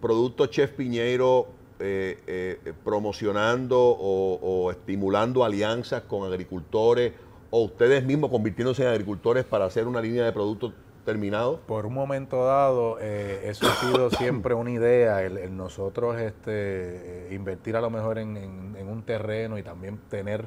Producto 0.00 0.46
Chef 0.46 0.72
Piñeiro 0.72 1.48
eh, 1.80 2.18
eh, 2.26 2.72
promocionando 2.84 3.78
o, 3.78 4.38
o 4.42 4.70
estimulando 4.70 5.44
alianzas 5.44 6.02
con 6.02 6.26
agricultores 6.26 7.12
o 7.50 7.62
ustedes 7.64 8.04
mismos 8.04 8.30
convirtiéndose 8.30 8.82
en 8.82 8.88
agricultores 8.88 9.44
para 9.44 9.66
hacer 9.66 9.86
una 9.86 10.00
línea 10.00 10.24
de 10.24 10.32
productos 10.32 10.72
terminados. 11.04 11.60
Por 11.66 11.86
un 11.86 11.94
momento 11.94 12.44
dado, 12.44 12.98
eh, 13.00 13.42
eso 13.44 13.66
ha 13.68 13.74
sido 13.76 14.10
siempre 14.18 14.54
una 14.54 14.70
idea, 14.72 15.22
el, 15.22 15.38
el 15.38 15.56
nosotros 15.56 16.20
este, 16.20 17.28
invertir 17.30 17.76
a 17.76 17.80
lo 17.80 17.90
mejor 17.90 18.18
en, 18.18 18.36
en- 18.36 18.76
en 18.76 18.88
un 18.88 19.02
terreno 19.04 19.56
y 19.58 19.62
también 19.62 19.98
tener 20.10 20.46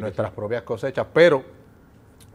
nuestras 0.00 0.30
sí. 0.30 0.36
propias 0.36 0.62
cosechas, 0.62 1.06
pero 1.12 1.44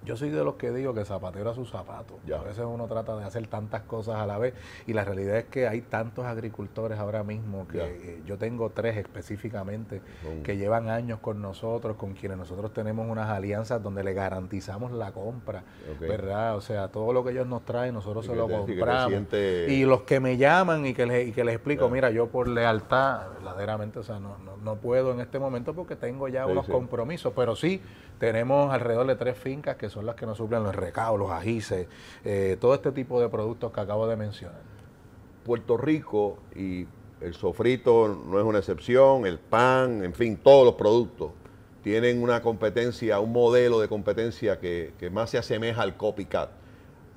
yo 0.05 0.15
soy 0.15 0.29
de 0.29 0.43
los 0.43 0.55
que 0.55 0.71
digo 0.71 0.93
que 0.93 1.03
zapatero 1.05 1.49
a 1.49 1.53
sus 1.53 1.69
zapatos. 1.69 2.17
Ya. 2.25 2.39
A 2.39 2.43
veces 2.43 2.63
uno 2.65 2.87
trata 2.87 3.15
de 3.17 3.23
hacer 3.25 3.47
tantas 3.47 3.81
cosas 3.83 4.15
a 4.17 4.25
la 4.25 4.37
vez 4.37 4.53
y 4.87 4.93
la 4.93 5.03
realidad 5.03 5.37
es 5.37 5.45
que 5.45 5.67
hay 5.67 5.81
tantos 5.81 6.25
agricultores 6.25 6.97
ahora 6.99 7.23
mismo 7.23 7.67
que 7.67 7.79
eh, 7.81 8.21
yo 8.25 8.37
tengo 8.37 8.69
tres 8.69 8.97
específicamente 8.97 10.01
que 10.43 10.57
llevan 10.57 10.89
años 10.89 11.19
con 11.19 11.41
nosotros, 11.41 11.97
con 11.97 12.13
quienes 12.13 12.37
nosotros 12.37 12.71
tenemos 12.73 13.07
unas 13.09 13.29
alianzas 13.29 13.81
donde 13.81 14.03
le 14.03 14.13
garantizamos 14.13 14.91
la 14.91 15.11
compra. 15.11 15.63
¿verdad? 15.99 16.55
O 16.55 16.61
sea, 16.61 16.89
todo 16.89 17.11
lo 17.13 17.23
que 17.23 17.31
ellos 17.31 17.47
nos 17.47 17.63
traen, 17.65 17.93
nosotros 17.93 18.25
Y 18.25 18.29
se 18.29 18.35
lo 18.35 18.47
compramos. 18.47 19.07
siente- 19.09 19.67
Y 19.71 19.85
los 19.85 20.01
que 20.01 20.19
me 20.19 20.37
llaman 20.37 20.85
y 20.85 20.93
que 20.93 21.05
les, 21.05 21.27
y 21.27 21.31
que 21.31 21.43
les 21.43 21.55
explico, 21.55 21.89
mira, 21.89 22.09
yo 22.11 22.27
por 22.27 22.47
lealtad, 22.47 23.29
verdaderamente, 23.33 23.99
o 23.99 24.03
sea, 24.03 24.19
no, 24.19 24.37
no, 24.39 24.57
no 24.57 24.75
puedo 24.75 25.11
en 25.13 25.19
este 25.21 25.39
momento 25.39 25.73
porque 25.73 25.95
tengo 25.95 26.27
ya 26.27 26.45
Sí, 26.45 26.51
unos 26.51 26.65
sí. 26.65 26.71
compromisos, 26.71 27.33
pero 27.35 27.55
sí 27.55 27.81
tenemos 28.19 28.73
alrededor 28.73 29.07
de 29.07 29.15
tres 29.15 29.37
fincas 29.37 29.77
que 29.77 29.89
son 29.89 29.94
las 30.03 30.15
que 30.15 30.25
nos 30.25 30.37
suplen 30.37 30.63
los 30.63 30.75
recados, 30.75 31.19
los 31.19 31.31
ajíes, 31.31 31.87
eh, 32.23 32.57
todo 32.59 32.73
este 32.73 32.91
tipo 32.91 33.21
de 33.21 33.29
productos 33.29 33.71
que 33.71 33.79
acabo 33.79 34.07
de 34.07 34.15
mencionar. 34.15 34.61
Puerto 35.43 35.77
Rico 35.77 36.39
y 36.55 36.87
el 37.21 37.33
sofrito 37.33 38.07
no 38.27 38.39
es 38.39 38.45
una 38.45 38.59
excepción, 38.59 39.25
el 39.25 39.39
pan, 39.39 40.03
en 40.03 40.13
fin, 40.13 40.37
todos 40.37 40.65
los 40.65 40.75
productos 40.75 41.31
tienen 41.83 42.21
una 42.21 42.41
competencia, 42.41 43.19
un 43.19 43.31
modelo 43.31 43.79
de 43.79 43.87
competencia 43.87 44.59
que, 44.59 44.93
que 44.97 45.11
más 45.11 45.29
se 45.29 45.37
asemeja 45.37 45.83
al 45.83 45.95
copycat. 45.95 46.49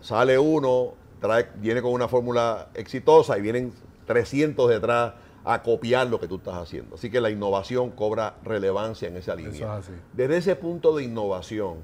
Sale 0.01 0.39
uno, 0.39 0.93
trae, 1.21 1.49
viene 1.57 1.81
con 1.81 1.93
una 1.93 2.07
fórmula 2.07 2.69
exitosa 2.75 3.39
y 3.39 3.41
vienen 3.41 3.73
300 4.07 4.69
detrás 4.69 5.15
a 5.45 5.63
copiar 5.63 6.07
lo 6.09 6.21
que 6.21 6.29
tú 6.29 6.37
estás 6.37 6.57
haciendo. 6.57 6.97
Así 6.97 7.11
que 7.11 7.21
la 7.21 7.31
innovación 7.31 7.91
cobra 7.91 8.35
relevancia 8.45 9.09
en 9.09 9.17
esa 9.17 9.35
línea. 9.35 9.53
Eso 9.53 9.65
es 9.65 9.71
así. 9.71 9.93
Desde 10.13 10.37
ese 10.37 10.57
punto 10.57 10.95
de 10.95 11.05
innovación, 11.05 11.79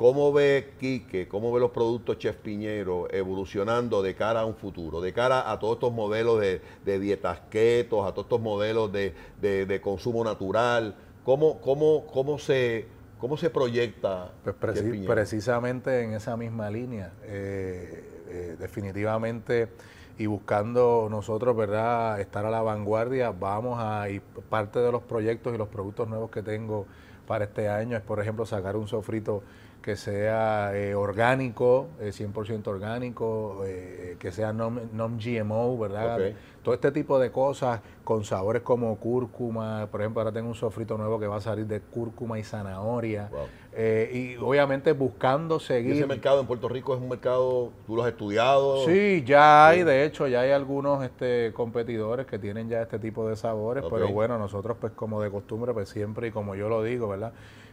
¿cómo 0.00 0.32
ve 0.32 0.72
Quique, 0.80 1.28
cómo 1.28 1.52
ve 1.52 1.60
los 1.60 1.72
productos 1.72 2.16
Chef 2.16 2.36
Piñero 2.36 3.06
evolucionando 3.12 4.00
de 4.00 4.14
cara 4.14 4.40
a 4.40 4.44
un 4.46 4.54
futuro, 4.54 5.02
de 5.02 5.12
cara 5.12 5.50
a 5.52 5.58
todos 5.58 5.74
estos 5.74 5.92
modelos 5.92 6.40
de, 6.40 6.62
de 6.86 6.98
dietas 6.98 7.40
ketos, 7.50 8.06
a 8.08 8.12
todos 8.12 8.24
estos 8.24 8.40
modelos 8.40 8.90
de, 8.90 9.12
de- 9.42 9.66
de 9.66 9.80
consumo 9.82 10.24
natural? 10.24 10.94
¿Cómo, 11.22 11.60
cómo, 11.60 12.06
cómo, 12.06 12.38
se, 12.38 12.86
cómo 13.18 13.36
se 13.36 13.50
proyecta 13.50 14.30
Pues 14.42 14.56
Chef 14.72 14.84
preci- 14.86 14.90
Piñero? 14.90 15.12
precisamente 15.12 16.02
en 16.02 16.14
esa 16.14 16.34
misma 16.34 16.70
línea, 16.70 17.12
eh, 17.24 18.24
eh, 18.30 18.56
definitivamente 18.58 19.68
y 20.16 20.24
buscando 20.24 21.08
nosotros, 21.10 21.54
¿verdad?, 21.54 22.20
estar 22.20 22.46
a 22.46 22.50
la 22.50 22.62
vanguardia, 22.62 23.32
vamos 23.32 23.76
a, 23.78 24.08
y 24.08 24.20
parte 24.48 24.78
de 24.78 24.90
los 24.92 25.02
proyectos 25.02 25.54
y 25.54 25.58
los 25.58 25.68
productos 25.68 26.08
nuevos 26.08 26.30
que 26.30 26.42
tengo 26.42 26.86
para 27.26 27.44
este 27.44 27.68
año 27.68 27.98
es, 27.98 28.02
por 28.02 28.18
ejemplo, 28.18 28.46
sacar 28.46 28.76
un 28.76 28.88
sofrito 28.88 29.42
que 29.82 29.96
sea 29.96 30.72
eh, 30.76 30.94
orgánico, 30.94 31.88
eh, 32.00 32.12
100% 32.12 32.66
orgánico, 32.68 33.62
eh, 33.64 34.16
que 34.18 34.30
sea 34.30 34.52
non- 34.52 34.90
non-GMO, 34.92 35.78
¿verdad? 35.78 36.18
Todo 36.62 36.74
este 36.74 36.92
tipo 36.92 37.18
de 37.18 37.30
cosas 37.30 37.80
con 38.04 38.22
sabores 38.24 38.60
como 38.62 38.94
cúrcuma, 38.96 39.88
por 39.90 40.02
ejemplo, 40.02 40.20
ahora 40.20 40.32
tengo 40.32 40.48
un 40.48 40.54
sofrito 40.54 40.98
nuevo 40.98 41.18
que 41.18 41.26
va 41.26 41.36
a 41.36 41.40
salir 41.40 41.66
de 41.66 41.80
cúrcuma 41.80 42.38
y 42.38 42.44
zanahoria. 42.44 43.28
Wow. 43.30 43.40
Eh, 43.72 44.34
y 44.36 44.36
obviamente 44.42 44.92
buscando 44.92 45.56
¿Y 45.56 45.60
seguir. 45.60 45.92
ese 45.94 46.06
mercado 46.06 46.40
en 46.40 46.46
Puerto 46.46 46.68
Rico 46.68 46.94
es 46.94 47.00
un 47.00 47.08
mercado, 47.08 47.70
tú 47.86 47.96
lo 47.96 48.02
has 48.02 48.10
estudiado? 48.10 48.84
Sí, 48.84 49.22
ya 49.24 49.68
hay, 49.68 49.84
de 49.84 50.04
hecho, 50.04 50.26
ya 50.26 50.40
hay 50.40 50.50
algunos 50.50 51.02
este, 51.02 51.52
competidores 51.54 52.26
que 52.26 52.38
tienen 52.38 52.68
ya 52.68 52.82
este 52.82 52.98
tipo 52.98 53.26
de 53.26 53.36
sabores, 53.36 53.84
pero 53.88 54.08
bueno, 54.08 54.38
nosotros 54.38 54.76
pues 54.78 54.92
como 54.92 55.22
de 55.22 55.30
costumbre, 55.30 55.72
pues 55.72 55.88
siempre 55.88 56.28
y 56.28 56.30
como 56.32 56.54
yo 56.56 56.68
lo 56.68 56.82
digo, 56.82 57.08
¿verdad? 57.08 57.32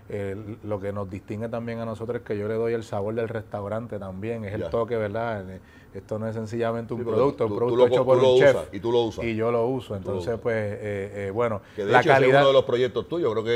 Eh, 0.09 0.57
lo 0.63 0.79
que 0.79 0.93
nos 0.93 1.09
distingue 1.09 1.49
también 1.49 1.79
a 1.79 1.85
nosotros 1.85 2.17
es 2.21 2.23
que 2.25 2.37
yo 2.37 2.47
le 2.47 2.53
doy 2.53 2.73
el 2.73 2.83
sabor 2.83 3.13
del 3.15 3.27
restaurante 3.27 3.99
también, 3.99 4.45
es 4.45 4.53
el 4.53 4.69
toque, 4.69 4.95
¿verdad? 4.95 5.49
Eh, 5.49 5.59
Esto 5.93 6.17
no 6.19 6.27
es 6.27 6.35
sencillamente 6.35 6.93
un 6.93 7.01
Sí, 7.01 7.05
producto, 7.05 7.45
tú- 7.47 7.53
un 7.53 7.57
producto 7.59 7.75
lo- 7.77 7.87
hecho 7.87 8.05
por 8.05 8.17
tú 8.17 8.21
lo 8.23 8.31
un 8.33 8.39
chef. 8.39 8.55
usas, 8.55 8.67
y 8.71 8.79
tú 8.79 8.91
lo 8.91 9.01
usas. 9.03 9.25
Y 9.25 9.35
yo 9.35 9.51
lo 9.51 9.65
uso, 9.67 9.93
lo 9.93 9.97
entonces 9.97 10.39
pues, 10.41 10.55
eh, 10.55 11.27
eh, 11.27 11.31
bueno, 11.31 11.61
Que 11.75 11.85
de 11.85 11.91
la 11.91 11.99
hecho 11.99 12.11
es 12.11 12.19
uno 12.19 12.47
de 12.47 12.53
los 12.53 12.63
proyectos 12.65 13.09
tuyos, 13.09 13.31
creo 13.33 13.43
que 13.43 13.51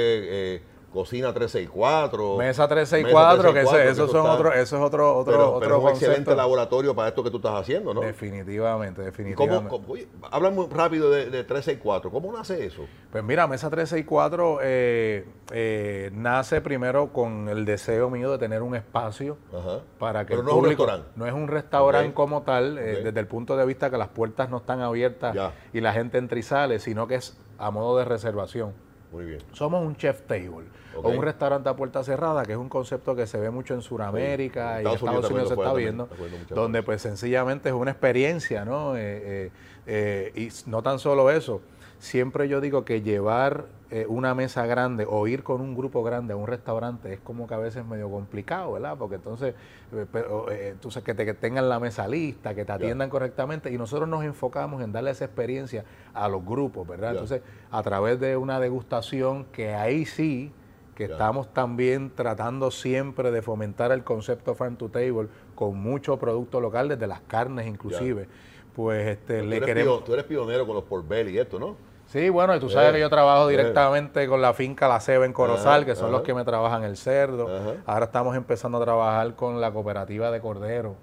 eh, 0.55 0.61
Cocina 0.91 1.33
364. 1.33 2.37
Mesa 2.37 2.67
364, 2.67 3.53
que 3.53 3.61
ese- 3.61 3.89
esos 3.89 4.11
son 4.11 4.25
otro, 4.29 4.51
eso 4.53 4.75
es 4.77 4.81
otro, 4.83 5.17
otro, 5.17 5.31
pero, 5.33 5.47
otro 5.53 5.59
pero 5.61 5.77
es 5.77 5.83
un 5.83 5.89
excelente 5.91 6.35
laboratorio 6.35 6.93
para 6.93 7.07
esto 7.09 7.23
que 7.23 7.31
tú 7.31 7.37
estás 7.37 7.53
haciendo, 7.61 7.93
¿no? 7.93 8.01
Definitivamente, 8.01 9.01
¿Y 9.01 9.05
definitivamente. 9.05 9.69
cómo, 9.69 9.81
cómo- 9.83 9.93
oye, 9.93 10.07
habla 10.29 10.49
muy 10.49 10.67
rápido 10.69 11.09
de, 11.09 11.29
de 11.29 11.43
364. 11.43 12.11
¿Cómo 12.11 12.31
nace 12.33 12.65
eso? 12.65 12.85
Pues 13.11 13.23
mira, 13.23 13.47
Mesa 13.47 13.69
364 13.69 14.59
eh, 14.61 15.25
eh, 15.51 16.11
nace 16.13 16.59
primero 16.61 17.13
con 17.13 17.47
el 17.49 17.63
deseo 17.65 18.09
mío 18.09 18.31
de 18.31 18.37
tener 18.37 18.61
un 18.61 18.75
espacio 18.75 19.37
Ajá. 19.57 19.79
para 19.97 20.25
que 20.25 20.35
Pero 20.35 20.41
el 20.41 20.45
no 20.45 20.51
es 20.51 20.55
un 20.57 20.61
público- 20.63 20.85
restaurante. 20.85 21.11
No 21.15 21.25
es 21.25 21.33
un 21.33 21.47
restaurante 21.47 22.13
como 22.13 22.41
tal, 22.43 22.77
eh, 22.77 23.01
desde 23.03 23.19
el 23.19 23.27
punto 23.27 23.55
de 23.55 23.65
vista 23.65 23.89
que 23.89 23.97
las 23.97 24.09
puertas 24.09 24.49
no 24.49 24.57
están 24.57 24.81
abiertas 24.81 25.33
Ya. 25.35 25.53
y 25.73 25.79
la 25.81 25.93
gente 25.93 26.17
entra 26.17 26.37
y 26.37 26.43
sale, 26.43 26.79
sino 26.79 27.07
que 27.07 27.15
es 27.15 27.37
a 27.57 27.71
modo 27.71 27.97
de 27.97 28.05
reservación. 28.05 28.73
Muy 29.11 29.25
bien. 29.25 29.39
Somos 29.51 29.85
un 29.85 29.95
chef 29.97 30.21
table 30.21 30.65
o 30.95 31.09
un 31.09 31.21
restaurante 31.21 31.67
a 31.69 31.75
puerta 31.75 32.03
cerrada, 32.03 32.43
que 32.45 32.53
es 32.53 32.57
un 32.57 32.69
concepto 32.69 33.15
que 33.15 33.27
se 33.27 33.37
ve 33.37 33.49
mucho 33.49 33.73
en 33.73 33.81
Sudamérica 33.81 34.77
Sí. 34.77 34.83
y 34.85 34.93
Estados 34.93 35.29
Unidos 35.29 35.47
se 35.49 35.53
está 35.55 35.73
viendo, 35.73 36.09
donde 36.49 36.81
pues 36.83 37.01
sencillamente 37.01 37.69
es 37.69 37.75
una 37.75 37.91
experiencia, 37.91 38.63
¿no? 38.63 38.95
Eh, 38.95 39.01
eh, 39.47 39.51
eh, 39.87 40.31
y 40.35 40.69
no 40.69 40.81
tan 40.81 40.99
solo 40.99 41.29
eso, 41.29 41.61
siempre 42.01 42.47
yo 42.49 42.61
digo 42.61 42.83
que 42.83 43.03
llevar 43.03 43.65
eh, 43.91 44.05
una 44.09 44.33
mesa 44.33 44.65
grande 44.65 45.05
o 45.07 45.27
ir 45.27 45.43
con 45.43 45.61
un 45.61 45.75
grupo 45.75 46.01
grande 46.03 46.33
a 46.33 46.35
un 46.35 46.47
restaurante 46.47 47.13
es 47.13 47.19
como 47.19 47.45
que 47.47 47.53
a 47.53 47.57
veces 47.57 47.85
medio 47.85 48.09
complicado, 48.09 48.71
¿verdad? 48.73 48.95
Porque 48.97 49.15
entonces, 49.17 49.53
eh, 49.93 50.05
pero, 50.11 50.49
eh, 50.49 50.69
entonces 50.69 51.03
que, 51.03 51.13
te, 51.13 51.25
que 51.25 51.35
tengan 51.35 51.69
la 51.69 51.79
mesa 51.79 52.07
lista, 52.07 52.55
que 52.55 52.65
te 52.65 52.71
atiendan 52.71 53.09
correctamente 53.11 53.71
y 53.71 53.77
nosotros 53.77 54.09
nos 54.09 54.23
enfocamos 54.23 54.81
en 54.81 54.91
darle 54.91 55.11
esa 55.11 55.25
experiencia 55.25 55.85
a 56.15 56.27
los 56.27 56.43
grupos, 56.43 56.87
¿verdad? 56.87 57.11
Entonces, 57.21 57.41
a 57.69 57.83
través 57.83 58.19
de 58.19 58.35
una 58.35 58.59
degustación 58.59 59.45
que 59.51 59.75
ahí 59.75 60.05
sí 60.05 60.51
que 60.95 61.07
estamos 61.13 61.53
también 61.53 62.11
tratando 62.15 62.71
siempre 62.71 63.29
de 63.31 63.41
fomentar 63.43 63.91
el 63.91 64.03
concepto 64.03 64.55
farm 64.55 64.75
to 64.75 64.89
table 64.89 65.27
con 65.53 65.77
mucho 65.77 66.17
producto 66.17 66.59
local, 66.59 66.89
desde 66.89 67.05
las 67.05 67.21
carnes 67.21 67.67
inclusive. 67.67 68.27
Pues 68.75 69.07
este, 69.09 69.39
Tú 69.41 69.45
le 69.45 69.57
eres, 69.57 69.67
queremos... 69.67 69.99
pio- 69.99 70.03
tú 70.05 70.13
eres 70.13 70.25
pionero 70.25 70.65
con 70.65 70.75
los 70.75 70.85
Portbel 70.85 71.29
y 71.29 71.37
esto, 71.37 71.59
¿no? 71.59 71.75
Sí, 72.11 72.27
bueno, 72.29 72.53
y 72.53 72.59
tú 72.59 72.69
sabes 72.69 72.89
Eh, 72.89 72.93
que 72.93 72.99
yo 72.99 73.09
trabajo 73.09 73.47
eh. 73.49 73.51
directamente 73.51 74.27
con 74.27 74.41
la 74.41 74.53
finca 74.53 74.89
La 74.89 74.99
Ceba 74.99 75.25
en 75.25 75.31
Corozal, 75.31 75.81
Ajá, 75.81 75.85
que 75.85 75.95
son 75.95 76.07
ajá. 76.07 76.11
los 76.17 76.21
que 76.23 76.33
me 76.33 76.43
trabajan 76.43 76.83
el 76.83 76.97
cerdo. 76.97 77.47
Ajá. 77.47 77.71
Ahora 77.85 78.05
estamos 78.05 78.35
empezando 78.35 78.79
a 78.79 78.81
trabajar 78.83 79.33
con 79.35 79.61
la 79.61 79.71
cooperativa 79.71 80.29
de 80.29 80.41
cordero 80.41 80.95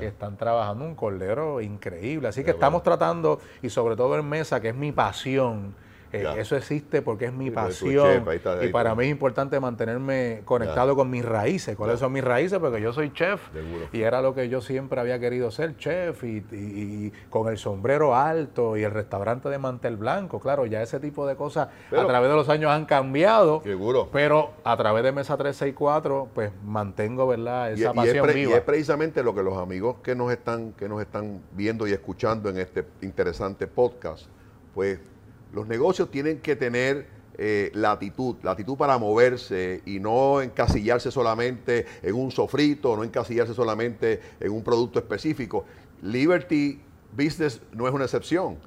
que 0.00 0.06
están 0.06 0.36
trabajando 0.36 0.84
un 0.84 0.96
cordero 0.96 1.60
increíble. 1.60 2.26
Así 2.26 2.42
que 2.42 2.50
estamos 2.50 2.82
tratando, 2.82 3.38
y 3.62 3.70
sobre 3.70 3.94
todo 3.94 4.16
en 4.18 4.28
mesa, 4.28 4.60
que 4.60 4.70
es 4.70 4.74
mi 4.74 4.90
pasión. 4.90 5.74
Eh, 6.12 6.26
eso 6.38 6.56
existe 6.56 7.02
porque 7.02 7.26
es 7.26 7.32
mi 7.32 7.46
Sí, 7.46 7.50
pasión. 7.52 8.06
eres 8.06 8.18
chef, 8.18 8.28
ahí 8.28 8.36
está, 8.38 8.52
ahí 8.58 8.66
y 8.68 8.72
para 8.72 8.94
mí 8.94 9.04
es 9.04 9.10
importante 9.10 9.58
mantenerme 9.60 10.42
conectado 10.44 10.96
con 10.96 11.08
mis 11.10 11.24
raíces. 11.24 11.76
¿Cuáles 11.76 11.96
Ya. 11.96 12.00
son 12.06 12.12
mis 12.12 12.24
raíces? 12.24 12.58
Porque 12.58 12.80
yo 12.80 12.92
soy 12.92 13.12
chef. 13.12 13.40
Seguro. 13.52 13.86
Y 13.92 14.02
era 14.02 14.20
lo 14.22 14.34
que 14.34 14.48
yo 14.48 14.60
siempre 14.60 15.00
había 15.00 15.18
querido 15.20 15.50
ser, 15.50 15.76
chef. 15.76 16.24
Y, 16.24 16.44
y- 16.52 16.54
y 16.54 17.12
con 17.30 17.48
el 17.48 17.58
sombrero 17.58 18.14
alto 18.16 18.76
y 18.76 18.82
el 18.82 18.90
restaurante 18.90 19.48
de 19.48 19.58
mantel 19.58 19.96
blanco. 19.96 20.40
Claro, 20.40 20.66
ya 20.66 20.82
ese 20.82 20.98
tipo 21.00 21.26
de 21.26 21.36
cosas 21.36 21.68
Pero- 21.90 22.02
a 22.02 22.06
través 22.06 22.30
de 22.30 22.36
los 22.36 22.48
años 22.48 22.70
han 22.70 22.86
cambiado. 22.86 23.62
Seguro. 23.62 24.08
Pero 24.12 24.52
a 24.64 24.76
través 24.76 25.04
de 25.04 25.12
Mesa 25.12 25.36
364, 25.36 26.28
pues 26.34 26.50
mantengo, 26.64 27.26
¿verdad? 27.26 27.72
Esa 27.72 27.80
y 27.80 27.84
es 27.84 27.92
pasión 27.92 28.26
pre- 28.26 28.32
y 28.40 28.46
viva. 28.46 28.56
es 28.56 28.62
precisamente 28.62 29.22
lo 29.22 29.34
que 29.34 29.42
los 29.42 29.56
amigos 29.56 29.96
que 30.02 30.14
nos 30.14 30.32
están 30.32 30.72
que 30.72 30.88
nos 30.88 31.00
están 31.00 31.40
viendo 31.52 31.86
y 31.86 31.92
escuchando 31.92 32.48
en 32.50 32.58
este 32.58 32.84
interesante 33.02 33.66
podcast, 33.66 34.26
pues 34.74 34.98
los 35.52 35.66
negocios 35.66 36.10
tienen 36.10 36.40
que 36.40 36.56
tener 36.56 37.06
eh, 37.42 37.70
latitud, 37.74 38.36
latitud 38.42 38.76
para 38.76 38.98
moverse 38.98 39.82
y 39.86 39.98
no 39.98 40.42
encasillarse 40.42 41.10
solamente 41.10 41.86
en 42.02 42.14
un 42.14 42.30
sofrito, 42.30 42.94
no 42.96 43.02
encasillarse 43.02 43.54
solamente 43.54 44.20
en 44.40 44.52
un 44.52 44.62
producto 44.62 44.98
específico. 44.98 45.64
Liberty 46.02 46.80
Business 47.16 47.62
no 47.72 47.88
es 47.88 47.94
una 47.94 48.04
excepción. 48.04 48.58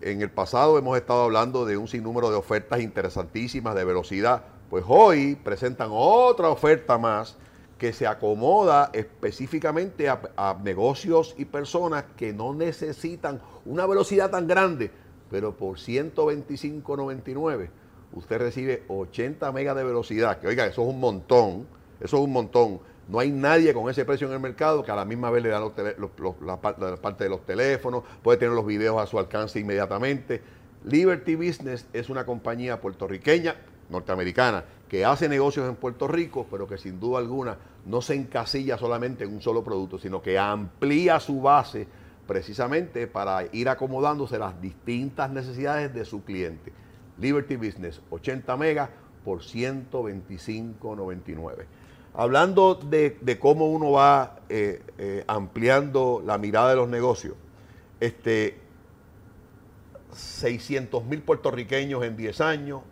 En 0.00 0.22
el 0.22 0.30
pasado 0.30 0.78
hemos 0.78 0.96
estado 0.96 1.24
hablando 1.24 1.64
de 1.64 1.76
un 1.76 1.88
sinnúmero 1.88 2.30
de 2.30 2.36
ofertas 2.36 2.80
interesantísimas 2.80 3.74
de 3.74 3.84
velocidad, 3.84 4.44
pues 4.70 4.84
hoy 4.86 5.36
presentan 5.36 5.90
otra 5.92 6.48
oferta 6.48 6.98
más 6.98 7.36
que 7.78 7.92
se 7.92 8.06
acomoda 8.06 8.90
específicamente 8.94 10.08
a 10.08 10.56
negocios 10.64 11.34
y 11.36 11.44
personas 11.44 12.04
que 12.16 12.32
no 12.32 12.54
necesitan 12.54 13.42
una 13.66 13.84
velocidad 13.84 14.30
tan 14.30 14.46
grande, 14.46 14.90
pero 15.30 15.56
por 15.56 15.76
125.99 15.76 17.68
usted 18.12 18.38
recibe 18.38 18.84
80 18.88 19.52
megas 19.52 19.76
de 19.76 19.84
velocidad, 19.84 20.38
que 20.38 20.46
oiga, 20.46 20.66
eso 20.66 20.82
es 20.82 20.88
un 20.88 21.00
montón, 21.00 21.66
eso 22.00 22.16
es 22.16 22.22
un 22.22 22.32
montón. 22.32 22.80
No 23.08 23.20
hay 23.20 23.30
nadie 23.30 23.72
con 23.72 23.88
ese 23.88 24.04
precio 24.04 24.26
en 24.26 24.32
el 24.32 24.40
mercado 24.40 24.82
que 24.82 24.90
a 24.90 24.96
la 24.96 25.04
misma 25.04 25.30
vez 25.30 25.42
le 25.42 25.50
da 25.50 25.60
la, 25.60 26.56
parte 26.60 27.24
de 27.24 27.30
los 27.30 27.46
teléfonos, 27.46 28.02
puede 28.22 28.38
tener 28.38 28.54
los 28.54 28.66
videos 28.66 29.00
a 29.00 29.06
su 29.06 29.18
alcance 29.18 29.60
inmediatamente. 29.60 30.42
Liberty 30.84 31.36
Business 31.36 31.86
es 31.92 32.08
una 32.08 32.26
compañía 32.26 32.80
puertorriqueña, 32.80 33.54
norteamericana, 33.90 34.64
que 34.88 35.04
hace 35.04 35.28
negocios 35.28 35.68
en 35.68 35.76
Puerto 35.76 36.08
Rico, 36.08 36.46
pero 36.50 36.66
que 36.66 36.78
sin 36.78 36.98
duda 36.98 37.18
alguna 37.18 37.56
no 37.86 38.02
se 38.02 38.14
encasilla 38.14 38.76
solamente 38.76 39.24
en 39.24 39.34
un 39.34 39.40
solo 39.40 39.62
producto, 39.62 39.98
sino 39.98 40.20
que 40.20 40.38
amplía 40.38 41.20
su 41.20 41.40
base 41.40 41.86
precisamente 42.26 43.06
para 43.06 43.44
ir 43.52 43.68
acomodándose 43.68 44.38
las 44.38 44.60
distintas 44.60 45.30
necesidades 45.30 45.94
de 45.94 46.04
su 46.04 46.24
cliente. 46.24 46.72
Liberty 47.18 47.56
Business, 47.56 48.00
80 48.10 48.56
megas 48.56 48.90
por 49.24 49.40
125.99. 49.40 51.64
Hablando 52.14 52.74
de, 52.74 53.38
cómo 53.40 53.66
uno 53.66 53.90
va 53.92 54.40
eh, 54.48 54.82
eh, 54.98 55.24
ampliando 55.26 56.22
la 56.24 56.38
mirada 56.38 56.70
de 56.70 56.76
los 56.76 56.88
negocios, 56.88 57.34
este, 58.00 58.58
600 60.12 61.04
mil 61.04 61.20
puertorriqueños 61.22 62.04
en 62.04 62.16
10 62.16 62.40
años, 62.40 62.82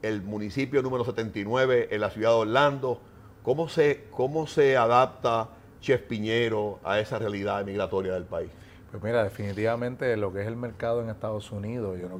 el 0.00 0.22
municipio 0.22 0.80
número 0.82 1.04
79 1.04 1.88
en 1.90 2.00
la 2.00 2.10
ciudad 2.10 2.30
de 2.30 2.36
Orlando, 2.36 3.00
¿cómo 3.42 3.68
se, 3.68 4.06
cómo 4.10 4.46
se 4.46 4.74
adapta 4.76 5.50
Chef 5.80 6.02
Piñero 6.02 6.80
a 6.82 6.98
esa 6.98 7.18
realidad 7.18 7.64
migratoria 7.64 8.14
del 8.14 8.24
país? 8.24 8.50
Pues 8.92 9.02
mira, 9.02 9.24
definitivamente 9.24 10.18
lo 10.18 10.34
que 10.34 10.42
es 10.42 10.46
el 10.46 10.56
mercado 10.56 11.00
en 11.00 11.08
Estados 11.08 11.50
Unidos, 11.50 11.98
yo, 11.98 12.10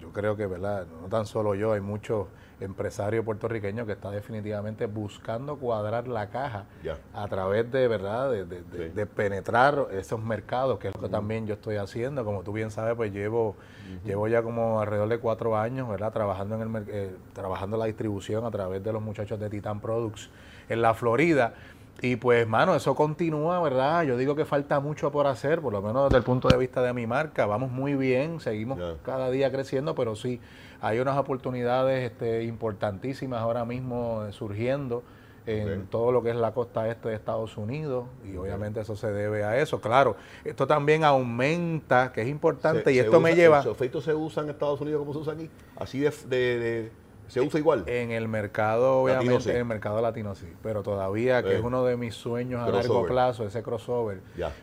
yo, 0.00 0.12
creo 0.12 0.36
que, 0.36 0.46
¿verdad? 0.46 0.86
No 1.02 1.08
tan 1.08 1.26
solo 1.26 1.56
yo, 1.56 1.72
hay 1.72 1.80
muchos 1.80 2.28
empresarios 2.60 3.24
puertorriqueños 3.24 3.86
que 3.86 3.94
están 3.94 4.12
definitivamente 4.12 4.86
buscando 4.86 5.56
cuadrar 5.56 6.06
la 6.06 6.28
caja 6.30 6.66
a 7.12 7.26
través 7.26 7.72
de, 7.72 7.88
¿verdad? 7.88 8.30
De, 8.30 9.06
penetrar 9.06 9.88
esos 9.90 10.22
mercados, 10.22 10.78
que 10.78 10.88
es 10.88 10.94
lo 10.94 11.00
que 11.00 11.08
también 11.08 11.48
yo 11.48 11.54
estoy 11.54 11.74
haciendo. 11.74 12.24
Como 12.24 12.44
tú 12.44 12.52
bien 12.52 12.70
sabes, 12.70 12.94
pues 12.94 13.12
llevo, 13.12 13.56
llevo 14.04 14.28
ya 14.28 14.44
como 14.44 14.80
alrededor 14.80 15.08
de 15.08 15.18
cuatro 15.18 15.56
años, 15.58 15.88
¿verdad? 15.88 16.12
Trabajando, 16.12 16.54
en 16.54 16.76
el, 16.76 16.84
eh, 16.86 17.16
trabajando 17.32 17.76
la 17.76 17.86
distribución 17.86 18.44
a 18.44 18.50
través 18.52 18.84
de 18.84 18.92
los 18.92 19.02
muchachos 19.02 19.40
de 19.40 19.50
Titan 19.50 19.80
Products 19.80 20.30
en 20.68 20.82
la 20.82 20.94
Florida. 20.94 21.54
Y 22.04 22.16
pues, 22.16 22.48
mano, 22.48 22.74
eso 22.74 22.96
continúa, 22.96 23.62
¿verdad? 23.62 24.02
Yo 24.02 24.16
digo 24.16 24.34
que 24.34 24.44
falta 24.44 24.80
mucho 24.80 25.12
por 25.12 25.28
hacer, 25.28 25.60
por 25.60 25.72
lo 25.72 25.80
menos 25.80 26.08
desde 26.08 26.18
el 26.18 26.24
punto 26.24 26.48
de 26.48 26.56
vista 26.56 26.82
de 26.82 26.92
mi 26.92 27.06
marca. 27.06 27.46
Vamos 27.46 27.70
muy 27.70 27.94
bien, 27.94 28.40
seguimos 28.40 28.80
cada 29.04 29.30
día 29.30 29.52
creciendo, 29.52 29.94
pero 29.94 30.16
sí, 30.16 30.40
hay 30.80 30.98
unas 30.98 31.16
oportunidades 31.16 32.10
este, 32.10 32.42
importantísimas 32.42 33.40
ahora 33.40 33.64
mismo 33.64 34.26
surgiendo 34.32 35.04
en 35.46 35.86
todo 35.86 36.10
lo 36.10 36.24
que 36.24 36.30
es 36.30 36.36
la 36.36 36.52
costa 36.52 36.88
este 36.88 37.08
de 37.08 37.14
Estados 37.14 37.56
Unidos 37.56 38.06
y 38.24 38.36
obviamente 38.36 38.80
eso 38.80 38.96
se 38.96 39.12
debe 39.12 39.44
a 39.44 39.58
eso. 39.58 39.80
Claro, 39.80 40.16
esto 40.44 40.66
también 40.66 41.04
aumenta, 41.04 42.12
que 42.12 42.22
es 42.22 42.28
importante 42.28 42.92
y 42.92 42.98
esto 42.98 43.20
me 43.20 43.36
lleva... 43.36 43.58
¿Los 43.58 43.76
efectos 43.76 44.02
se 44.02 44.14
usan 44.14 44.44
en 44.46 44.50
Estados 44.50 44.80
Unidos 44.80 44.98
como 44.98 45.12
se 45.12 45.20
usa 45.20 45.34
aquí? 45.34 45.48
Así 45.76 46.00
de 46.00 46.90
¿Se 47.32 47.40
usa 47.40 47.58
igual? 47.58 47.84
En 47.86 48.10
el 48.10 48.28
mercado, 48.28 49.00
obviamente, 49.00 49.52
en 49.52 49.56
el 49.56 49.64
mercado 49.64 50.02
latino 50.02 50.34
sí, 50.34 50.46
pero 50.62 50.82
todavía, 50.82 51.42
que 51.42 51.56
es 51.56 51.64
uno 51.64 51.82
de 51.82 51.96
mis 51.96 52.14
sueños 52.14 52.60
a 52.60 52.68
largo 52.68 53.06
plazo, 53.06 53.46
ese 53.46 53.62
crossover, 53.62 54.20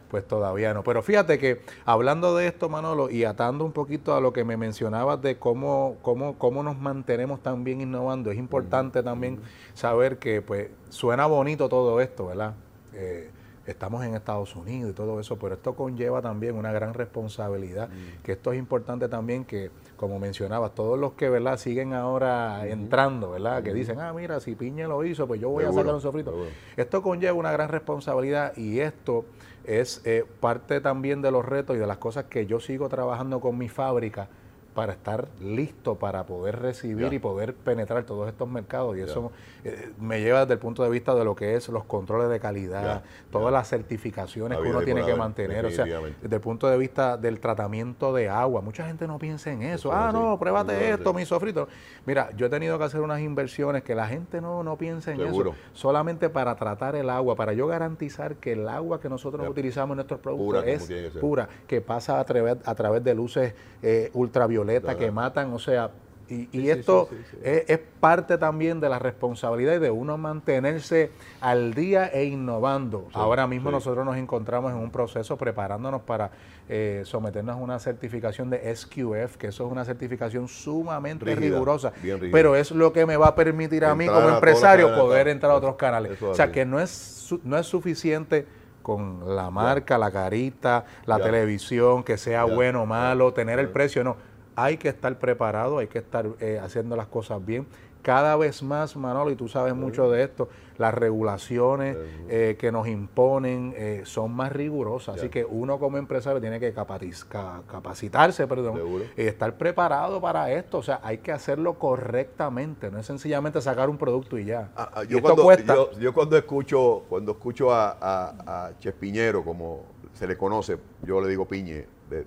pues 0.08 0.27
todavía 0.27 0.71
no. 0.75 0.84
Pero 0.84 1.01
fíjate 1.01 1.39
que 1.39 1.62
hablando 1.84 2.36
de 2.36 2.45
esto, 2.45 2.69
Manolo, 2.69 3.10
y 3.10 3.23
atando 3.23 3.65
un 3.65 3.71
poquito 3.71 4.13
a 4.13 4.21
lo 4.21 4.34
que 4.34 4.43
me 4.43 4.55
mencionabas 4.55 5.19
de 5.19 5.39
cómo, 5.39 5.97
cómo, 6.03 6.38
cómo 6.38 6.62
nos 6.62 6.77
mantenemos 6.77 7.41
también 7.41 7.82
innovando, 7.82 8.29
es 8.29 8.38
importante 8.38 9.01
también 9.01 9.39
saber 9.73 10.19
que 10.19 10.43
pues 10.43 10.69
suena 10.89 11.25
bonito 11.25 11.69
todo 11.69 11.99
esto, 12.01 12.27
¿verdad? 12.27 12.53
Eh, 12.93 13.32
estamos 13.65 14.05
en 14.05 14.13
Estados 14.13 14.55
Unidos 14.55 14.91
y 14.91 14.93
todo 14.93 15.19
eso, 15.19 15.39
pero 15.39 15.55
esto 15.55 15.73
conlleva 15.75 16.21
también 16.21 16.55
una 16.55 16.71
gran 16.71 16.93
responsabilidad, 16.93 17.89
mm. 17.89 18.21
que 18.23 18.34
esto 18.34 18.53
es 18.53 18.60
importante 18.60 19.10
también 19.10 19.43
que, 19.43 19.71
como 19.99 20.17
mencionabas, 20.17 20.73
todos 20.73 20.97
los 20.97 21.12
que 21.13 21.29
¿verdad? 21.29 21.57
siguen 21.57 21.93
ahora 21.93 22.65
entrando, 22.65 23.31
¿verdad? 23.31 23.62
Que 23.62 23.73
dicen, 23.73 23.99
ah, 23.99 24.13
mira, 24.13 24.39
si 24.39 24.55
Piña 24.55 24.88
lo 24.88 25.03
hizo, 25.03 25.27
pues 25.27 25.41
yo 25.41 25.49
voy 25.49 25.65
a 25.65 25.73
sacar 25.73 25.93
un 25.93 25.99
sofrito. 25.99 26.33
Esto 26.77 27.01
conlleva 27.01 27.33
una 27.33 27.51
gran 27.51 27.67
responsabilidad 27.67 28.55
y 28.55 28.79
esto 28.79 29.25
es 29.65 30.01
eh, 30.05 30.23
parte 30.39 30.79
también 30.79 31.21
de 31.21 31.31
los 31.31 31.45
retos 31.45 31.75
y 31.75 31.79
de 31.79 31.85
las 31.85 31.97
cosas 31.97 32.25
que 32.25 32.45
yo 32.45 32.62
sigo 32.62 32.88
trabajando 32.88 33.41
con 33.41 33.57
mi 33.57 33.67
fábrica 33.67 34.29
para 34.73 34.93
estar 34.93 35.27
listo 35.41 35.95
para 35.95 36.25
poder 36.25 36.60
recibir 36.60 37.12
y 37.12 37.19
poder 37.19 37.53
penetrar 37.53 38.03
todos 38.03 38.27
estos 38.29 38.47
mercados. 38.47 38.97
Y 38.97 39.01
eso 39.01 39.32
eh, 39.63 39.91
me 39.99 40.21
lleva 40.21 40.41
desde 40.41 40.53
el 40.53 40.60
punto 40.60 40.84
de 40.84 40.89
vista 40.89 41.15
de 41.15 41.23
lo 41.23 41.36
que 41.36 41.55
es 41.55 41.69
los 41.69 41.84
controles 41.86 42.29
de 42.29 42.39
calidad, 42.39 43.03
todas 43.32 43.51
las 43.51 43.67
certificaciones 43.67 44.58
que 44.60 44.69
uno 44.69 44.82
tiene 44.82 45.05
que 45.05 45.15
mantener. 45.15 45.65
O 45.65 45.71
sea, 45.71 45.86
desde 45.86 46.36
el 46.36 46.41
punto 46.41 46.67
de 46.67 46.77
vista 46.77 47.17
del 47.17 47.39
tratamiento 47.39 48.13
de 48.13 48.29
agua. 48.29 48.62
Mucha 48.62 48.86
gente 48.86 49.08
no 49.08 49.17
piensa 49.17 49.51
en 49.51 49.63
eso. 49.63 49.91
ah, 49.91 50.12
no, 50.13 50.38
pruébate 50.39 50.91
esto, 50.91 51.13
mi 51.13 51.25
sofrito. 51.25 51.67
Mira, 52.05 52.29
yo 52.38 52.45
he 52.45 52.49
tenido 52.49 52.77
que 52.77 52.84
hacer 52.84 53.01
unas 53.01 53.21
inversiones 53.21 53.84
que 53.84 53.95
la 53.95 54.08
gente 54.08 54.41
no, 54.41 54.63
no 54.63 54.77
piensa 54.77 55.12
en 55.12 55.21
eso. 55.21 55.53
Solamente 55.73 56.29
para 56.29 56.55
tratar 56.55 56.95
el 56.95 57.10
agua, 57.10 57.36
para 57.36 57.53
yo 57.53 57.67
garantizar 57.67 58.36
que 58.36 58.53
el 58.53 58.67
agua 58.69 58.99
que 58.99 59.10
nosotros 59.10 59.47
utilizamos 59.47 59.93
en 59.93 59.97
nuestros 59.97 60.19
productos 60.19 60.63
es 60.65 60.89
pura, 61.19 61.49
que 61.67 61.82
pasa 61.82 62.19
a 62.19 62.23
través, 62.23 62.58
a 62.65 62.75
través 62.75 63.03
de 63.03 63.15
luces 63.15 63.53
eh, 63.82 64.10
ultravioletas 64.13 64.58
que 64.95 65.11
matan, 65.11 65.53
o 65.53 65.59
sea, 65.59 65.91
y, 66.29 66.69
esto 66.69 67.09
es, 67.43 67.79
parte 67.99 68.37
también 68.37 68.79
de 68.79 68.87
la 68.87 68.99
responsabilidad 68.99 69.79
de 69.79 69.89
uno 69.89 70.17
mantenerse 70.17 71.11
al 71.41 71.73
día 71.73 72.07
e 72.07 72.25
innovando. 72.25 73.07
Ahora 73.13 73.47
mismo 73.47 73.71
nosotros 73.71 74.05
nos 74.05 74.15
encontramos 74.15 74.71
en 74.71 74.77
un 74.77 74.91
proceso 74.91 75.37
preparándonos 75.37 76.01
para 76.01 76.29
eh, 76.67 77.01
someternos 77.05 77.55
a 77.55 77.57
una 77.57 77.79
certificación 77.79 78.49
de 78.49 78.75
SQF, 78.75 79.37
que 79.37 79.47
eso 79.47 79.65
es 79.65 79.71
una 79.71 79.83
certificación 79.85 80.47
sumamente 80.47 81.33
rigurosa, 81.35 81.91
pero 82.31 82.55
es 82.55 82.71
lo 82.71 82.93
que 82.93 83.05
me 83.05 83.17
va 83.17 83.29
a 83.29 83.35
permitir 83.35 83.83
a 83.85 83.95
mí 83.95 84.05
como 84.05 84.29
empresario 84.29 84.95
poder 84.95 85.27
entrar 85.29 85.51
a 85.51 85.55
otros 85.55 85.75
canales. 85.75 86.21
o 86.21 86.35
sea, 86.35 86.51
que 86.51 86.65
no 86.65 86.79
es, 86.79 87.33
no 87.43 87.57
es 87.57 87.65
suficiente 87.65 88.45
con 88.83 89.35
la 89.35 89.49
marca, 89.49 89.97
la 89.97 90.11
carita, 90.11 90.85
la 91.05 91.19
televisión, 91.19 92.03
que 92.03 92.17
sea 92.17 92.45
bueno 92.45 92.83
o 92.83 92.85
malo, 92.85 93.33
tener 93.33 93.59
el 93.59 93.69
precio, 93.69 94.03
no 94.03 94.28
hay 94.63 94.77
que 94.77 94.89
estar 94.89 95.17
preparado, 95.19 95.77
hay 95.77 95.87
que 95.87 95.99
estar 95.99 96.27
eh, 96.39 96.59
haciendo 96.61 96.95
las 96.95 97.07
cosas 97.07 97.45
bien. 97.45 97.67
Cada 98.01 98.37
vez 98.37 98.63
más, 98.63 98.95
Manolo, 98.95 99.29
y 99.29 99.35
tú 99.35 99.49
sabes 99.49 99.75
mucho 99.75 100.09
de 100.09 100.23
esto, 100.23 100.47
las 100.77 100.93
regulaciones 100.93 101.97
eh, 102.29 102.55
que 102.57 102.71
nos 102.71 102.87
imponen 102.87 103.73
eh, 103.75 104.03
son 104.05 104.31
más 104.31 104.53
rigurosas. 104.53 105.17
Así 105.17 105.27
que 105.27 105.43
uno 105.43 105.79
como 105.79 105.97
empresario 105.97 106.39
tiene 106.39 106.61
que 106.61 106.73
capacitarse, 106.73 108.47
perdón, 108.47 108.79
y 109.17 109.23
estar 109.23 109.57
preparado 109.57 110.21
para 110.21 110.49
esto. 110.53 110.77
O 110.77 110.83
sea, 110.83 111.01
hay 111.03 111.17
que 111.17 111.33
hacerlo 111.33 111.73
correctamente, 111.73 112.89
no 112.89 112.99
es 112.99 113.05
sencillamente 113.05 113.59
sacar 113.59 113.89
un 113.89 113.97
producto 113.97 114.37
y 114.37 114.45
ya. 114.45 114.71
Ah, 114.77 114.91
ah, 114.93 115.03
yo, 115.03 115.21
cuando, 115.21 115.91
Yo, 115.99 116.13
cuando 116.13 116.37
escucho, 116.37 117.03
cuando 117.09 117.33
escucho 117.33 117.73
a, 117.73 117.97
a, 117.99 118.71
Chespiñero, 118.79 119.43
como 119.43 119.83
se 120.13 120.25
le 120.25 120.37
conoce, 120.37 120.77
yo 121.03 121.19
le 121.19 121.27
digo 121.27 121.45
Piñe, 121.45 121.85
de 122.09 122.23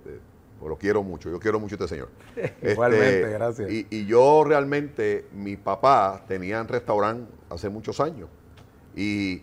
lo 0.69 0.77
quiero 0.77 1.03
mucho, 1.03 1.31
yo 1.31 1.39
quiero 1.41 1.59
mucho 1.59 1.75
a 1.75 1.77
este 1.77 1.89
señor. 1.89 2.09
Igualmente, 2.63 3.21
este, 3.21 3.33
gracias. 3.33 3.71
Y, 3.71 4.07
yo 4.07 4.45
realmente, 4.45 5.27
mi 5.33 5.57
papá 5.57 6.25
tenía 6.29 6.61
un 6.61 6.69
restaurante 6.69 7.33
hace 7.51 7.69
muchos 7.69 8.01
años 8.01 8.29
y 8.95 9.43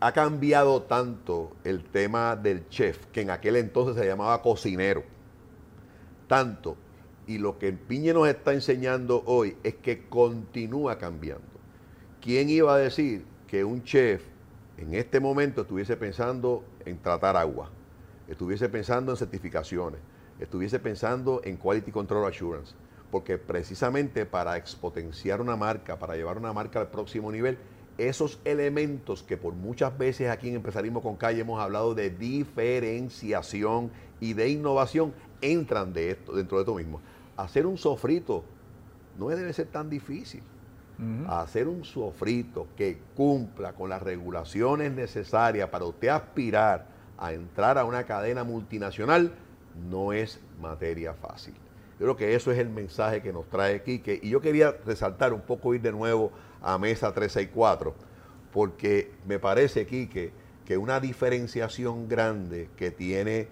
ha 0.00 0.12
cambiado 0.12 0.82
tanto 0.82 1.52
el 1.64 1.84
tema 1.84 2.36
del 2.36 2.68
chef, 2.68 3.06
que 3.06 3.22
en 3.22 3.30
aquel 3.30 3.56
entonces 3.56 3.96
se 4.00 4.06
llamaba 4.06 4.40
cocinero, 4.42 5.02
tanto, 6.26 6.76
y 7.26 7.38
lo 7.38 7.58
que 7.58 7.68
el 7.68 7.78
Piñe 7.78 8.12
nos 8.14 8.28
está 8.28 8.52
enseñando 8.54 9.22
hoy 9.26 9.56
es 9.62 9.74
que 9.74 10.08
continúa 10.08 10.98
cambiando. 10.98 11.44
¿Quién 12.20 12.48
iba 12.48 12.74
a 12.74 12.78
decir 12.78 13.24
que 13.46 13.64
un 13.64 13.82
chef 13.82 14.22
en 14.78 14.94
este 14.94 15.20
momento 15.20 15.62
estuviese 15.62 15.96
pensando 15.96 16.64
en 16.84 16.98
tratar 16.98 17.36
agua, 17.36 17.70
estuviese 18.28 18.68
pensando 18.68 19.12
en 19.12 19.18
certificaciones, 19.18 20.00
estuviese 20.38 20.78
pensando 20.78 21.40
en 21.44 21.56
Quality 21.56 21.90
Control 21.90 22.26
Assurance. 22.26 22.74
porque 23.10 23.38
precisamente 23.38 24.26
para 24.26 24.56
expotenciar 24.56 25.40
una 25.40 25.56
marca, 25.56 25.98
para 25.98 26.14
llevar 26.14 26.36
una 26.36 26.52
marca 26.52 26.80
al 26.80 26.88
próximo 26.88 27.32
nivel, 27.32 27.58
esos 27.96 28.38
elementos 28.44 29.22
que 29.22 29.36
por 29.36 29.54
muchas 29.54 29.96
veces 29.98 30.30
aquí 30.30 30.48
en 30.48 30.56
Empresarismo 30.56 31.02
con 31.02 31.16
Calle 31.16 31.40
hemos 31.40 31.60
hablado 31.60 31.94
de 31.94 32.10
diferenciación 32.10 33.90
y 34.20 34.34
de 34.34 34.50
innovación, 34.50 35.12
entran 35.40 35.92
de 35.92 36.12
esto, 36.12 36.32
dentro 36.32 36.58
de 36.58 36.62
esto 36.62 36.74
mismo. 36.74 37.00
Hacer 37.36 37.66
un 37.66 37.78
sofrito 37.78 38.44
no 39.18 39.28
debe 39.28 39.52
ser 39.52 39.66
tan 39.66 39.90
difícil. 39.90 40.42
Hacer 41.28 41.68
un 41.68 41.84
sofrito 41.84 42.66
que 42.76 42.98
cumpla 43.14 43.72
con 43.72 43.88
las 43.88 44.02
regulaciones 44.02 44.90
necesarias 44.90 45.68
para 45.68 45.84
usted 45.84 46.08
aspirar 46.08 46.88
a 47.16 47.32
entrar 47.32 47.78
a 47.78 47.84
una 47.84 48.02
cadena 48.02 48.42
multinacional 48.42 49.32
no 49.90 50.12
es 50.12 50.40
materia 50.60 51.14
fácil. 51.14 51.54
Yo 51.98 52.06
creo 52.06 52.16
que 52.16 52.34
eso 52.34 52.52
es 52.52 52.58
el 52.58 52.68
mensaje 52.68 53.22
que 53.22 53.32
nos 53.32 53.48
trae 53.48 53.82
Quique. 53.82 54.20
Y 54.22 54.30
yo 54.30 54.40
quería 54.40 54.76
resaltar 54.86 55.32
un 55.32 55.40
poco, 55.40 55.74
ir 55.74 55.82
de 55.82 55.92
nuevo 55.92 56.30
a 56.62 56.78
Mesa 56.78 57.12
364, 57.12 57.94
porque 58.52 59.10
me 59.26 59.38
parece, 59.38 59.86
Quique, 59.86 60.32
que 60.64 60.76
una 60.76 61.00
diferenciación 61.00 62.08
grande 62.08 62.68
que 62.76 62.90
tiene 62.90 63.48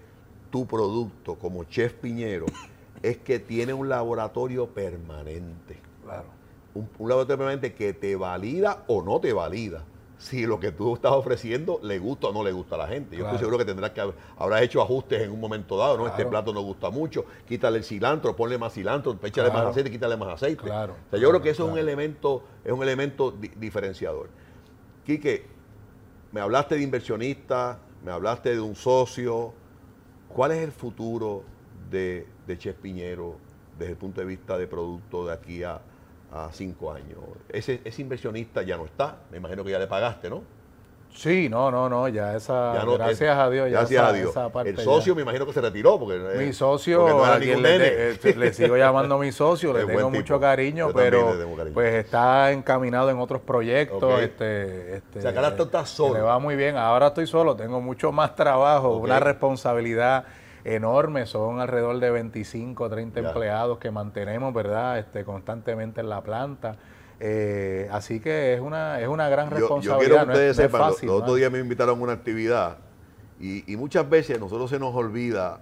tu 0.49 0.65
producto 0.65 1.35
como 1.35 1.65
Chef 1.65 1.93
Piñero 1.93 2.45
es 3.01 3.17
que 3.17 3.39
tiene 3.39 3.73
un 3.73 3.89
laboratorio 3.89 4.67
permanente. 4.67 5.77
Claro. 6.03 6.27
Un, 6.73 6.89
un 6.99 7.09
laboratorio 7.09 7.37
permanente 7.37 7.73
que 7.73 7.93
te 7.93 8.15
valida 8.15 8.83
o 8.87 9.01
no 9.01 9.19
te 9.19 9.33
valida 9.33 9.83
si 10.17 10.45
lo 10.45 10.59
que 10.59 10.71
tú 10.71 10.95
estás 10.95 11.11
ofreciendo 11.11 11.79
le 11.83 11.99
gusta 11.99 12.27
o 12.27 12.33
no 12.33 12.43
le 12.43 12.51
gusta 12.51 12.75
a 12.75 12.79
la 12.79 12.87
gente. 12.87 13.15
Yo 13.15 13.25
estoy 13.25 13.39
seguro 13.39 13.57
que 13.57 13.65
tendrás 13.65 13.91
que 13.91 14.01
habrás 14.37 14.61
hecho 14.61 14.81
ajustes 14.81 15.21
en 15.21 15.31
un 15.31 15.39
momento 15.39 15.77
dado, 15.77 15.97
¿no? 15.97 16.07
Este 16.07 16.25
plato 16.25 16.53
no 16.53 16.61
gusta 16.61 16.89
mucho, 16.89 17.25
quítale 17.47 17.77
el 17.77 17.83
cilantro, 17.83 18.35
ponle 18.35 18.57
más 18.57 18.73
cilantro, 18.73 19.17
échale 19.23 19.51
más 19.51 19.67
aceite, 19.67 19.91
quítale 19.91 20.17
más 20.17 20.29
aceite. 20.29 20.63
Claro, 20.63 20.93
o 21.07 21.09
sea, 21.11 21.19
yo 21.19 21.29
creo 21.29 21.41
que 21.41 21.51
eso 21.51 21.65
es 21.65 21.71
un 21.71 21.77
elemento, 21.77 22.43
es 22.63 22.71
un 22.71 22.81
elemento 22.81 23.31
diferenciador. 23.31 24.29
Quique, 25.05 25.45
me 26.31 26.41
hablaste 26.41 26.75
de 26.75 26.81
inversionista, 26.81 27.79
me 28.03 28.11
hablaste 28.11 28.53
de 28.55 28.59
un 28.59 28.75
socio. 28.75 29.53
¿Cuál 30.27 30.51
es 30.51 30.63
el 30.63 30.71
futuro 30.71 31.43
de, 31.89 32.27
de 32.45 32.57
Chef 32.57 32.75
Piñero 32.77 33.35
desde 33.77 33.91
el 33.91 33.97
punto 33.97 34.21
de 34.21 34.27
vista 34.27 34.57
de 34.57 34.67
producto 34.67 35.27
de 35.27 35.33
aquí 35.33 35.63
a, 35.63 35.79
a 36.31 36.49
cinco 36.51 36.91
años. 36.91 37.19
Ese, 37.49 37.81
ese 37.83 38.01
inversionista 38.01 38.61
ya 38.61 38.77
no 38.77 38.85
está, 38.85 39.17
me 39.31 39.37
imagino 39.37 39.63
que 39.63 39.71
ya 39.71 39.79
le 39.79 39.87
pagaste, 39.87 40.29
¿no? 40.29 40.43
Sí, 41.17 41.49
no, 41.49 41.71
no, 41.71 41.89
no, 41.89 42.07
ya 42.09 42.35
esa, 42.35 42.73
gracias 42.85 43.35
a 43.35 43.49
Dios, 43.49 43.71
ya 43.71 43.79
gracias 43.79 44.03
a 44.03 44.13
Dios. 44.13 44.35
el 44.65 44.77
socio 44.77 45.15
me 45.15 45.23
imagino 45.23 45.47
que 45.47 45.53
se 45.53 45.61
retiró 45.61 45.97
porque 45.97 46.19
mi 46.37 46.53
socio, 46.53 47.07
no 47.07 47.25
a 47.25 47.39
le, 47.39 48.11
eh, 48.11 48.35
le, 48.37 48.53
sigo 48.53 48.77
llamando 48.77 49.17
mi 49.17 49.31
socio, 49.31 49.73
le 49.77 49.85
tengo 49.85 50.11
mucho 50.11 50.39
cariño, 50.39 50.91
pero 50.93 51.33
pues 51.73 52.05
está 52.05 52.51
encaminado 52.51 53.09
en 53.09 53.17
otros 53.17 53.41
proyectos, 53.41 54.21
este, 54.21 54.97
este, 54.97 55.19
o 55.19 55.21
sea, 55.23 55.31
que 55.31 55.39
ahora 55.39 55.55
tú 55.55 55.63
estás 55.63 55.89
solo. 55.89 56.13
Me 56.13 56.21
va 56.21 56.37
muy 56.37 56.55
bien, 56.55 56.77
ahora 56.77 57.07
estoy 57.07 57.25
solo, 57.25 57.55
tengo 57.55 57.81
mucho 57.81 58.11
más 58.11 58.35
trabajo, 58.35 58.97
una 58.97 59.19
responsabilidad 59.19 60.25
enorme, 60.75 61.25
son 61.25 61.61
alrededor 61.61 61.99
de 61.99 62.11
25, 62.11 62.89
30 62.89 63.19
empleados 63.21 63.77
que 63.77 63.89
mantenemos, 63.89 64.53
¿verdad? 64.53 64.99
Este, 64.99 65.23
constantemente 65.23 66.01
en 66.01 66.09
la 66.09 66.21
planta. 66.21 66.77
Eh, 67.19 67.87
así 67.91 68.19
que 68.19 68.53
es 68.53 68.59
una, 68.59 68.99
es 68.99 69.07
una 69.07 69.29
gran 69.29 69.49
responsabilidad. 69.49 69.99
Yo, 69.99 69.99
quiero 69.99 70.25
que 70.25 70.31
ustedes 70.31 70.55
sepan, 70.57 70.81
los, 70.81 71.03
otros 71.03 71.37
días 71.37 71.51
me 71.51 71.59
invitaron 71.59 71.99
a 71.99 72.03
una 72.03 72.13
actividad 72.13 72.77
y, 73.39 73.75
muchas 73.77 74.09
veces 74.09 74.39
nosotros 74.39 74.69
se 74.69 74.77
nos 74.77 74.93
olvida, 74.93 75.61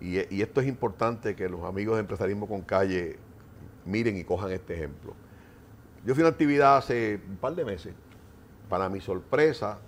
y, 0.00 0.18
esto 0.40 0.60
es 0.60 0.68
importante 0.68 1.34
que 1.34 1.48
los 1.48 1.64
amigos 1.64 1.96
de 1.96 2.00
Empresarismo 2.00 2.46
con 2.46 2.62
Calle 2.62 3.18
miren 3.84 4.16
y 4.16 4.24
cojan 4.24 4.52
este 4.52 4.74
ejemplo. 4.74 5.14
Yo 6.04 6.14
fui 6.14 6.22
a 6.22 6.26
una 6.26 6.32
actividad 6.32 6.76
hace 6.76 7.20
un 7.28 7.36
par 7.36 7.54
de 7.54 7.64
meses. 7.64 7.94
Para 8.68 8.88
mi 8.88 9.00
sorpresa, 9.00 9.78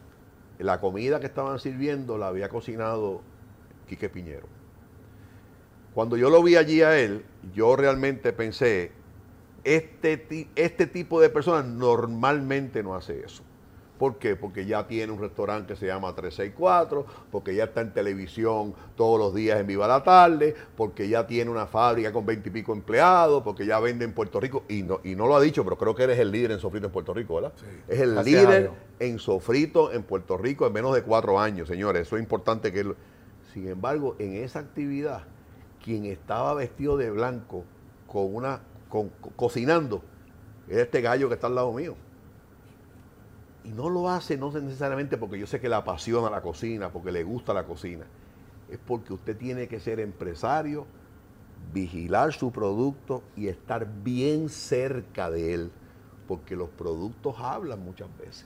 la 0.59 0.81
comida 0.81 1.20
que 1.20 1.26
estaban 1.26 1.59
sirviendo 1.59 2.18
la 2.18 2.29
había 2.29 2.48
cocinado 2.48 3.20
Quique 3.87 4.09
Piñero. 4.09 4.56
Cuando 5.97 6.19
yo 6.19 6.29
lo 6.29 6.43
vi 6.43 6.57
allí 6.57 6.83
a 6.83 6.99
él, 6.99 7.25
yo 7.55 7.75
realmente 7.75 8.35
pensé, 8.35 8.93
este, 9.65 10.47
este 10.55 10.87
tipo 10.87 11.23
de 11.23 11.31
personas 11.31 11.65
normalmente 11.65 12.83
no 12.83 12.95
hace 12.95 13.25
eso. 13.25 13.43
¿Por 13.99 14.19
qué? 14.19 14.37
Porque 14.37 14.67
ya 14.67 14.87
tiene 14.87 15.11
un 15.11 15.19
restaurante 15.19 15.73
que 15.73 15.81
se 15.81 15.87
llama 15.87 16.15
364, 16.15 17.07
porque 17.33 17.55
ya 17.55 17.65
está 17.65 17.81
en 17.81 17.95
televisión 17.95 18.75
todos 18.95 19.19
los 19.19 19.35
días 19.35 19.59
en 19.59 19.67
Viva 19.67 19.89
la 19.89 20.05
Tarde, 20.05 20.55
porque 20.77 21.09
ya 21.09 21.27
tiene 21.27 21.51
una 21.51 21.67
fábrica 21.67 22.13
con 22.13 22.27
20 22.27 22.47
y 22.47 22.53
pico 22.53 22.75
empleados, 22.75 23.43
porque 23.43 23.65
ya 23.65 23.81
vende 23.81 24.05
en 24.05 24.13
Puerto 24.13 24.39
Rico, 24.39 24.65
y 24.69 24.83
no, 24.83 25.01
y 25.03 25.15
no 25.15 25.27
lo 25.27 25.35
ha 25.35 25.41
dicho, 25.41 25.65
pero 25.65 25.79
creo 25.79 25.95
que 25.95 26.03
eres 26.03 26.19
el 26.19 26.31
líder 26.31 26.51
en 26.51 26.59
sofrito 26.59 26.89
en 26.89 26.93
Puerto 26.93 27.15
Rico, 27.15 27.37
¿verdad? 27.37 27.55
Es 27.89 28.01
el 28.01 28.23
líder 28.23 28.71
en 28.99 29.19
sofrito 29.19 29.91
en 29.91 30.03
Puerto 30.03 30.37
Rico 30.37 30.67
en 30.67 30.75
menos 30.75 30.95
de 30.95 31.01
cuatro 31.01 31.41
años, 31.41 31.67
señores. 31.69 32.03
Eso 32.03 32.19
es 32.19 32.23
importante 32.23 32.71
que... 32.71 32.95
Sin 33.55 33.69
embargo, 33.69 34.17
en 34.19 34.35
esa 34.35 34.59
actividad 34.59 35.23
quien 35.87 36.05
estaba 36.07 36.53
vestido 36.55 36.96
de 36.96 37.12
blanco 37.12 37.62
con 38.09 38.35
una 38.35 38.61
cocinando 39.37 40.03
era 40.68 40.83
este 40.83 41.01
gallo 41.01 41.29
que 41.29 41.35
está 41.35 41.46
al 41.46 41.55
lado 41.55 41.72
mío. 41.72 41.94
Y 43.62 43.68
no 43.68 43.88
lo 43.88 44.11
hace 44.11 44.37
no 44.37 44.51
necesariamente 44.51 45.16
porque 45.16 45.38
yo 45.38 45.46
sé 45.46 45.61
que 45.61 45.68
le 45.68 45.77
apasiona 45.77 46.29
la 46.29 46.40
cocina, 46.40 46.90
porque 46.90 47.12
le 47.12 47.22
gusta 47.22 47.55
la 47.55 47.62
cocina. 47.62 48.05
Es 48.68 48.81
porque 48.85 49.12
usted 49.12 49.37
tiene 49.37 49.68
que 49.68 49.79
ser 49.79 50.01
empresario, 50.01 50.87
vigilar 51.72 52.33
su 52.33 52.51
producto 52.51 53.22
y 53.37 53.46
estar 53.46 53.87
bien 54.03 54.49
cerca 54.49 55.31
de 55.31 55.55
él, 55.55 55.70
porque 56.27 56.57
los 56.57 56.68
productos 56.70 57.37
hablan 57.38 57.85
muchas 57.85 58.09
veces. 58.18 58.44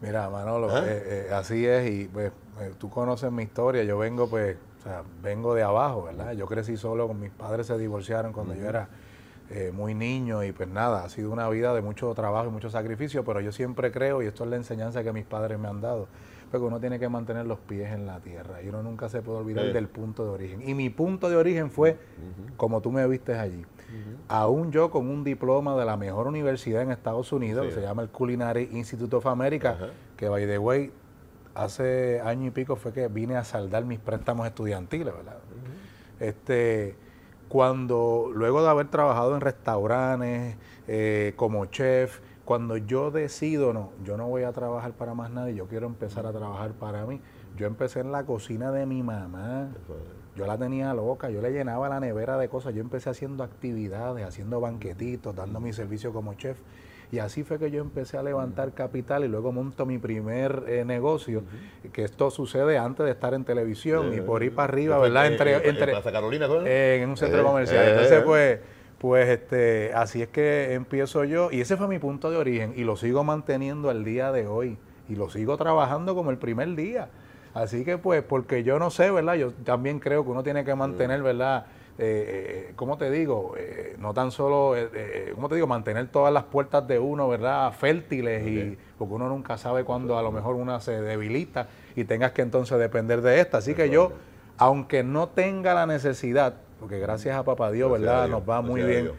Mira, 0.00 0.30
Manolo, 0.30 0.70
¿Ah? 0.70 0.84
eh, 0.86 1.26
eh, 1.28 1.34
así 1.34 1.66
es, 1.66 1.90
y 1.90 2.08
pues 2.08 2.32
eh, 2.60 2.72
tú 2.78 2.88
conoces 2.88 3.30
mi 3.30 3.42
historia, 3.42 3.84
yo 3.84 3.98
vengo 3.98 4.26
pues 4.26 4.56
o 4.82 4.84
sea, 4.84 5.04
vengo 5.22 5.54
de 5.54 5.62
abajo, 5.62 6.02
¿verdad? 6.02 6.32
Yo 6.32 6.46
crecí 6.46 6.76
solo, 6.76 7.06
con 7.06 7.20
mis 7.20 7.30
padres 7.30 7.68
se 7.68 7.78
divorciaron 7.78 8.32
cuando 8.32 8.52
yo 8.56 8.68
era 8.68 8.88
eh, 9.48 9.70
muy 9.72 9.94
niño 9.94 10.42
y 10.42 10.50
pues 10.50 10.68
nada, 10.68 11.04
ha 11.04 11.08
sido 11.08 11.30
una 11.30 11.48
vida 11.48 11.72
de 11.72 11.82
mucho 11.82 12.12
trabajo 12.14 12.48
y 12.48 12.50
mucho 12.50 12.68
sacrificio, 12.68 13.24
pero 13.24 13.40
yo 13.40 13.52
siempre 13.52 13.92
creo, 13.92 14.22
y 14.22 14.26
esto 14.26 14.42
es 14.42 14.50
la 14.50 14.56
enseñanza 14.56 15.04
que 15.04 15.12
mis 15.12 15.24
padres 15.24 15.56
me 15.56 15.68
han 15.68 15.80
dado, 15.80 16.08
porque 16.50 16.66
uno 16.66 16.80
tiene 16.80 16.98
que 16.98 17.08
mantener 17.08 17.46
los 17.46 17.60
pies 17.60 17.92
en 17.92 18.06
la 18.06 18.18
tierra 18.18 18.60
y 18.60 18.70
uno 18.70 18.82
nunca 18.82 19.08
se 19.08 19.22
puede 19.22 19.38
olvidar 19.38 19.72
del 19.72 19.86
punto 19.86 20.24
de 20.24 20.30
origen. 20.30 20.68
Y 20.68 20.74
mi 20.74 20.90
punto 20.90 21.30
de 21.30 21.36
origen 21.36 21.70
fue, 21.70 21.96
como 22.56 22.80
tú 22.80 22.90
me 22.90 23.06
viste 23.06 23.38
allí, 23.38 23.64
aún 24.26 24.72
yo 24.72 24.90
con 24.90 25.08
un 25.08 25.22
diploma 25.22 25.76
de 25.76 25.84
la 25.84 25.96
mejor 25.96 26.26
universidad 26.26 26.82
en 26.82 26.90
Estados 26.90 27.30
Unidos, 27.30 27.66
que 27.66 27.72
se 27.72 27.82
llama 27.82 28.02
el 28.02 28.08
Culinary 28.08 28.68
Institute 28.72 29.14
of 29.14 29.26
America, 29.26 29.76
que 30.16 30.28
by 30.28 30.44
the 30.44 30.58
way 30.58 30.90
hace 31.54 32.20
año 32.20 32.46
y 32.46 32.50
pico 32.50 32.76
fue 32.76 32.92
que 32.92 33.08
vine 33.08 33.36
a 33.36 33.44
saldar 33.44 33.84
mis 33.84 33.98
préstamos 33.98 34.46
estudiantiles, 34.46 35.14
¿verdad? 35.14 35.38
Este, 36.20 36.96
cuando, 37.48 38.30
luego 38.32 38.62
de 38.62 38.68
haber 38.68 38.88
trabajado 38.88 39.34
en 39.34 39.40
restaurantes, 39.40 40.56
eh, 40.88 41.34
como 41.36 41.66
chef, 41.66 42.20
cuando 42.44 42.76
yo 42.76 43.10
decido, 43.10 43.72
no, 43.72 43.92
yo 44.04 44.16
no 44.16 44.28
voy 44.28 44.42
a 44.42 44.52
trabajar 44.52 44.92
para 44.92 45.14
más 45.14 45.30
nadie, 45.30 45.54
yo 45.54 45.68
quiero 45.68 45.86
empezar 45.86 46.26
a 46.26 46.32
trabajar 46.32 46.72
para 46.72 47.06
mí. 47.06 47.20
Yo 47.56 47.66
empecé 47.66 48.00
en 48.00 48.12
la 48.12 48.24
cocina 48.24 48.70
de 48.72 48.86
mi 48.86 49.02
mamá. 49.02 49.68
Yo 50.34 50.46
la 50.46 50.56
tenía 50.56 50.94
loca, 50.94 51.28
yo 51.28 51.42
le 51.42 51.52
llenaba 51.52 51.88
la 51.88 52.00
nevera 52.00 52.38
de 52.38 52.48
cosas. 52.48 52.74
Yo 52.74 52.80
empecé 52.80 53.10
haciendo 53.10 53.44
actividades, 53.44 54.26
haciendo 54.26 54.60
banquetitos, 54.60 55.36
dando 55.36 55.60
mi 55.60 55.72
servicio 55.72 56.12
como 56.12 56.34
chef. 56.34 56.58
Y 57.12 57.18
así 57.18 57.44
fue 57.44 57.58
que 57.58 57.70
yo 57.70 57.82
empecé 57.82 58.16
a 58.16 58.22
levantar 58.22 58.72
capital 58.72 59.22
y 59.22 59.28
luego 59.28 59.52
monto 59.52 59.84
mi 59.84 59.98
primer 59.98 60.64
eh, 60.66 60.82
negocio, 60.86 61.42
que 61.92 62.04
esto 62.04 62.30
sucede 62.30 62.78
antes 62.78 63.04
de 63.04 63.12
estar 63.12 63.34
en 63.34 63.44
televisión 63.44 64.14
y 64.14 64.22
por 64.22 64.42
ir 64.42 64.54
para 64.54 64.72
arriba, 64.72 64.98
¿verdad? 64.98 65.26
Entre, 65.26 65.68
en, 65.68 65.76
Plaza 65.76 66.10
Carolina, 66.10 66.46
En 66.64 67.10
un 67.10 67.18
centro 67.18 67.42
eh, 67.42 67.44
comercial. 67.44 67.84
Eh, 67.84 67.90
Entonces, 67.90 68.22
pues, 68.22 68.60
pues 68.96 69.28
este, 69.28 69.92
así 69.94 70.22
es 70.22 70.28
que 70.28 70.72
empiezo 70.72 71.24
yo 71.24 71.50
y 71.52 71.60
ese 71.60 71.76
fue 71.76 71.86
mi 71.86 71.98
punto 71.98 72.30
de 72.30 72.38
origen 72.38 72.72
y 72.76 72.84
lo 72.84 72.96
sigo 72.96 73.22
manteniendo 73.24 73.90
al 73.90 74.04
día 74.04 74.32
de 74.32 74.46
hoy 74.46 74.78
y 75.06 75.14
lo 75.14 75.28
sigo 75.28 75.58
trabajando 75.58 76.14
como 76.14 76.30
el 76.30 76.38
primer 76.38 76.74
día. 76.74 77.10
Así 77.52 77.84
que 77.84 77.98
pues, 77.98 78.22
porque 78.22 78.62
yo 78.62 78.78
no 78.78 78.88
sé, 78.88 79.10
¿verdad? 79.10 79.34
Yo 79.34 79.52
también 79.52 80.00
creo 80.00 80.24
que 80.24 80.30
uno 80.30 80.42
tiene 80.42 80.64
que 80.64 80.74
mantener, 80.74 81.22
¿verdad? 81.22 81.66
Eh, 81.98 82.68
eh 82.68 82.72
¿cómo 82.76 82.98
te 82.98 83.10
digo? 83.10 83.54
Eh, 83.58 83.96
no 83.98 84.14
tan 84.14 84.30
solo, 84.30 84.76
eh, 84.76 85.32
¿cómo 85.34 85.48
te 85.48 85.56
digo? 85.56 85.66
Mantener 85.66 86.08
todas 86.08 86.32
las 86.32 86.44
puertas 86.44 86.86
de 86.86 86.98
uno, 86.98 87.28
¿verdad? 87.28 87.72
Fértiles, 87.72 88.46
y, 88.46 88.78
porque 88.98 89.14
uno 89.14 89.28
nunca 89.28 89.58
sabe 89.58 89.84
cuándo 89.84 90.18
a 90.18 90.22
lo 90.22 90.32
mejor 90.32 90.56
una 90.56 90.80
se 90.80 91.00
debilita 91.00 91.68
y 91.96 92.04
tengas 92.04 92.32
que 92.32 92.42
entonces 92.42 92.78
depender 92.78 93.20
de 93.20 93.40
esta. 93.40 93.58
Así 93.58 93.74
que 93.74 93.90
yo, 93.90 94.12
aunque 94.58 95.02
no 95.02 95.28
tenga 95.28 95.74
la 95.74 95.86
necesidad, 95.86 96.54
porque 96.80 96.98
gracias 96.98 97.36
a 97.36 97.44
Papá 97.44 97.70
Dios, 97.70 97.90
¿verdad? 97.92 98.28
Nos 98.28 98.48
va 98.48 98.60
muy 98.60 98.82
bien. 98.82 99.12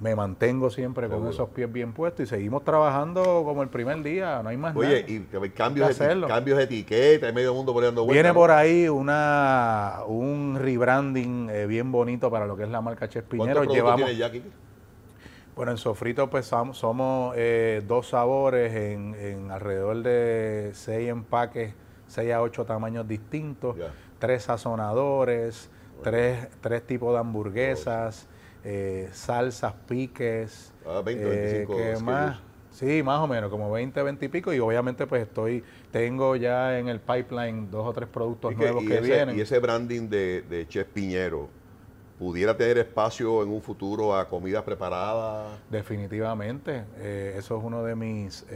Me 0.00 0.14
mantengo 0.14 0.70
siempre 0.70 1.08
con 1.08 1.26
esos 1.26 1.48
pies 1.50 1.70
bien 1.72 1.92
puestos 1.92 2.24
y 2.24 2.26
seguimos 2.26 2.64
trabajando 2.64 3.42
como 3.44 3.62
el 3.62 3.68
primer 3.68 4.02
día, 4.02 4.40
no 4.42 4.50
hay 4.50 4.56
más 4.56 4.76
Oye, 4.76 5.04
y 5.08 5.20
cambios 5.50 5.98
de, 5.98 6.24
cambios 6.26 6.58
de 6.58 6.64
etiqueta, 6.64 7.26
hay 7.26 7.32
medio 7.32 7.52
mundo 7.52 7.72
poniendo 7.72 8.04
vueltas. 8.04 8.22
Viene 8.22 8.34
por 8.34 8.50
ahí 8.50 8.88
una 8.88 10.00
un 10.06 10.58
rebranding 10.60 11.50
eh, 11.50 11.66
bien 11.66 11.90
bonito 11.90 12.30
para 12.30 12.46
lo 12.46 12.56
que 12.56 12.62
es 12.62 12.68
la 12.68 12.80
marca 12.80 13.08
Chespinero. 13.08 13.64
Llevamos, 13.64 13.96
tiene 13.96 14.16
ya 14.16 14.26
aquí? 14.26 14.42
Bueno, 15.56 15.72
en 15.72 15.78
Sofrito 15.78 16.30
pues 16.30 16.46
somos 16.46 17.34
eh, 17.36 17.82
dos 17.88 18.08
sabores 18.10 18.72
en, 18.72 19.50
alrededor 19.50 20.02
de 20.02 20.70
seis 20.74 21.08
empaques, 21.08 21.74
seis 22.06 22.32
a 22.32 22.40
ocho 22.40 22.64
tamaños 22.64 23.08
distintos, 23.08 23.76
tres 24.20 24.44
sazonadores, 24.44 25.68
tres, 26.04 26.46
tres 26.60 26.86
tipos 26.86 27.12
de 27.12 27.18
hamburguesas 27.18 28.28
eh, 28.64 29.08
salsas, 29.12 29.74
piques. 29.86 30.72
Ah, 30.86 31.02
20, 31.04 31.24
25 31.24 31.78
eh, 31.78 31.96
más, 32.02 32.38
Sí, 32.70 33.02
más 33.02 33.20
o 33.20 33.26
menos, 33.26 33.50
como 33.50 33.70
20, 33.70 34.02
20 34.02 34.24
y 34.24 34.28
pico. 34.28 34.52
Y 34.52 34.60
obviamente, 34.60 35.06
pues 35.06 35.22
estoy, 35.22 35.64
tengo 35.90 36.36
ya 36.36 36.78
en 36.78 36.88
el 36.88 37.00
pipeline 37.00 37.70
dos 37.70 37.86
o 37.86 37.92
tres 37.92 38.08
productos 38.08 38.56
nuevos 38.56 38.84
que, 38.84 39.00
vienen. 39.00 39.36
Y 39.36 39.40
ese 39.40 39.58
branding 39.58 40.08
de, 40.08 40.42
de 40.42 40.68
Chef 40.68 40.86
Piñero, 40.86 41.48
¿pudiera 42.18 42.56
tener 42.56 42.78
espacio 42.78 43.42
en 43.42 43.48
un 43.48 43.62
futuro 43.62 44.14
a 44.14 44.28
comida 44.28 44.64
preparada? 44.64 45.58
Definitivamente. 45.70 46.84
Eh, 46.98 47.34
eso 47.36 47.58
es 47.58 47.64
uno 47.64 47.82
de 47.82 47.96
mis, 47.96 48.46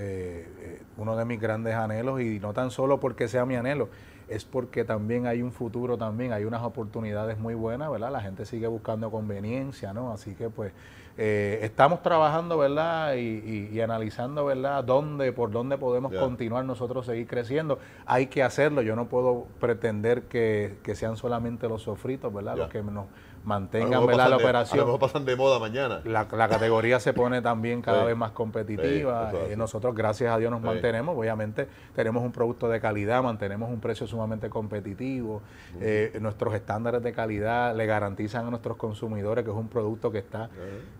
uno 0.96 1.16
de 1.16 1.24
mis 1.24 1.40
grandes 1.40 1.74
anhelos 1.74 2.20
y 2.20 2.38
no 2.38 2.52
tan 2.52 2.70
solo 2.70 3.00
porque 3.00 3.26
sea 3.26 3.44
mi 3.44 3.56
anhelo, 3.56 3.88
es 4.34 4.44
porque 4.44 4.84
también 4.84 5.26
hay 5.26 5.42
un 5.42 5.52
futuro 5.52 5.98
también, 5.98 6.32
hay 6.32 6.44
unas 6.44 6.62
oportunidades 6.62 7.38
muy 7.38 7.54
buenas, 7.54 7.90
¿verdad? 7.90 8.10
La 8.10 8.20
gente 8.20 8.46
sigue 8.46 8.66
buscando 8.66 9.10
conveniencia, 9.10 9.92
¿no? 9.92 10.12
Así 10.12 10.34
que 10.34 10.48
pues 10.48 10.72
eh, 11.18 11.60
estamos 11.62 12.02
trabajando, 12.02 12.56
¿verdad? 12.56 13.14
Y, 13.16 13.80
analizando, 13.80 14.44
¿verdad? 14.46 14.82
Dónde, 14.84 15.32
por 15.32 15.50
dónde 15.50 15.76
podemos 15.76 16.12
continuar 16.12 16.64
nosotros 16.64 17.06
seguir 17.06 17.26
creciendo. 17.26 17.78
Hay 18.06 18.26
que 18.26 18.42
hacerlo, 18.42 18.82
yo 18.82 18.96
no 18.96 19.06
puedo 19.06 19.46
pretender 19.60 20.22
que, 20.22 20.78
sean 20.94 21.16
solamente 21.16 21.68
los 21.68 21.82
sofritos, 21.82 22.32
¿verdad? 22.32 22.56
Los 22.56 22.68
que 22.68 22.82
nos 22.82 23.06
mantengan 23.44 24.06
la 24.06 24.36
operación. 24.36 24.88
A 24.88 24.92
lo 24.92 24.98
pasan 24.98 25.24
de 25.24 25.36
moda 25.36 25.58
mañana. 25.58 26.00
La, 26.04 26.26
categoría 26.26 27.00
se 27.00 27.12
pone 27.12 27.42
también 27.42 27.82
cada 27.82 28.04
vez 28.04 28.16
más 28.16 28.32
competitiva. 28.32 29.32
Eh, 29.48 29.56
nosotros, 29.56 29.94
gracias 29.94 30.32
a 30.32 30.38
Dios, 30.38 30.50
nos 30.50 30.60
mantenemos. 30.60 31.16
Obviamente, 31.16 31.68
tenemos 31.94 32.22
un 32.22 32.32
producto 32.32 32.68
de 32.68 32.80
calidad, 32.80 33.22
mantenemos 33.22 33.70
un 33.70 33.80
precio 33.80 34.06
sumamente 34.06 34.48
competitivo. 34.48 35.42
Eh, 35.80 36.16
nuestros 36.20 36.54
estándares 36.54 37.02
de 37.02 37.12
calidad 37.12 37.74
le 37.74 37.86
garantizan 37.86 38.46
a 38.46 38.50
nuestros 38.50 38.76
consumidores 38.76 39.44
que 39.44 39.50
es 39.50 39.56
un 39.56 39.68
producto 39.68 40.10
que 40.10 40.18
está, 40.18 40.50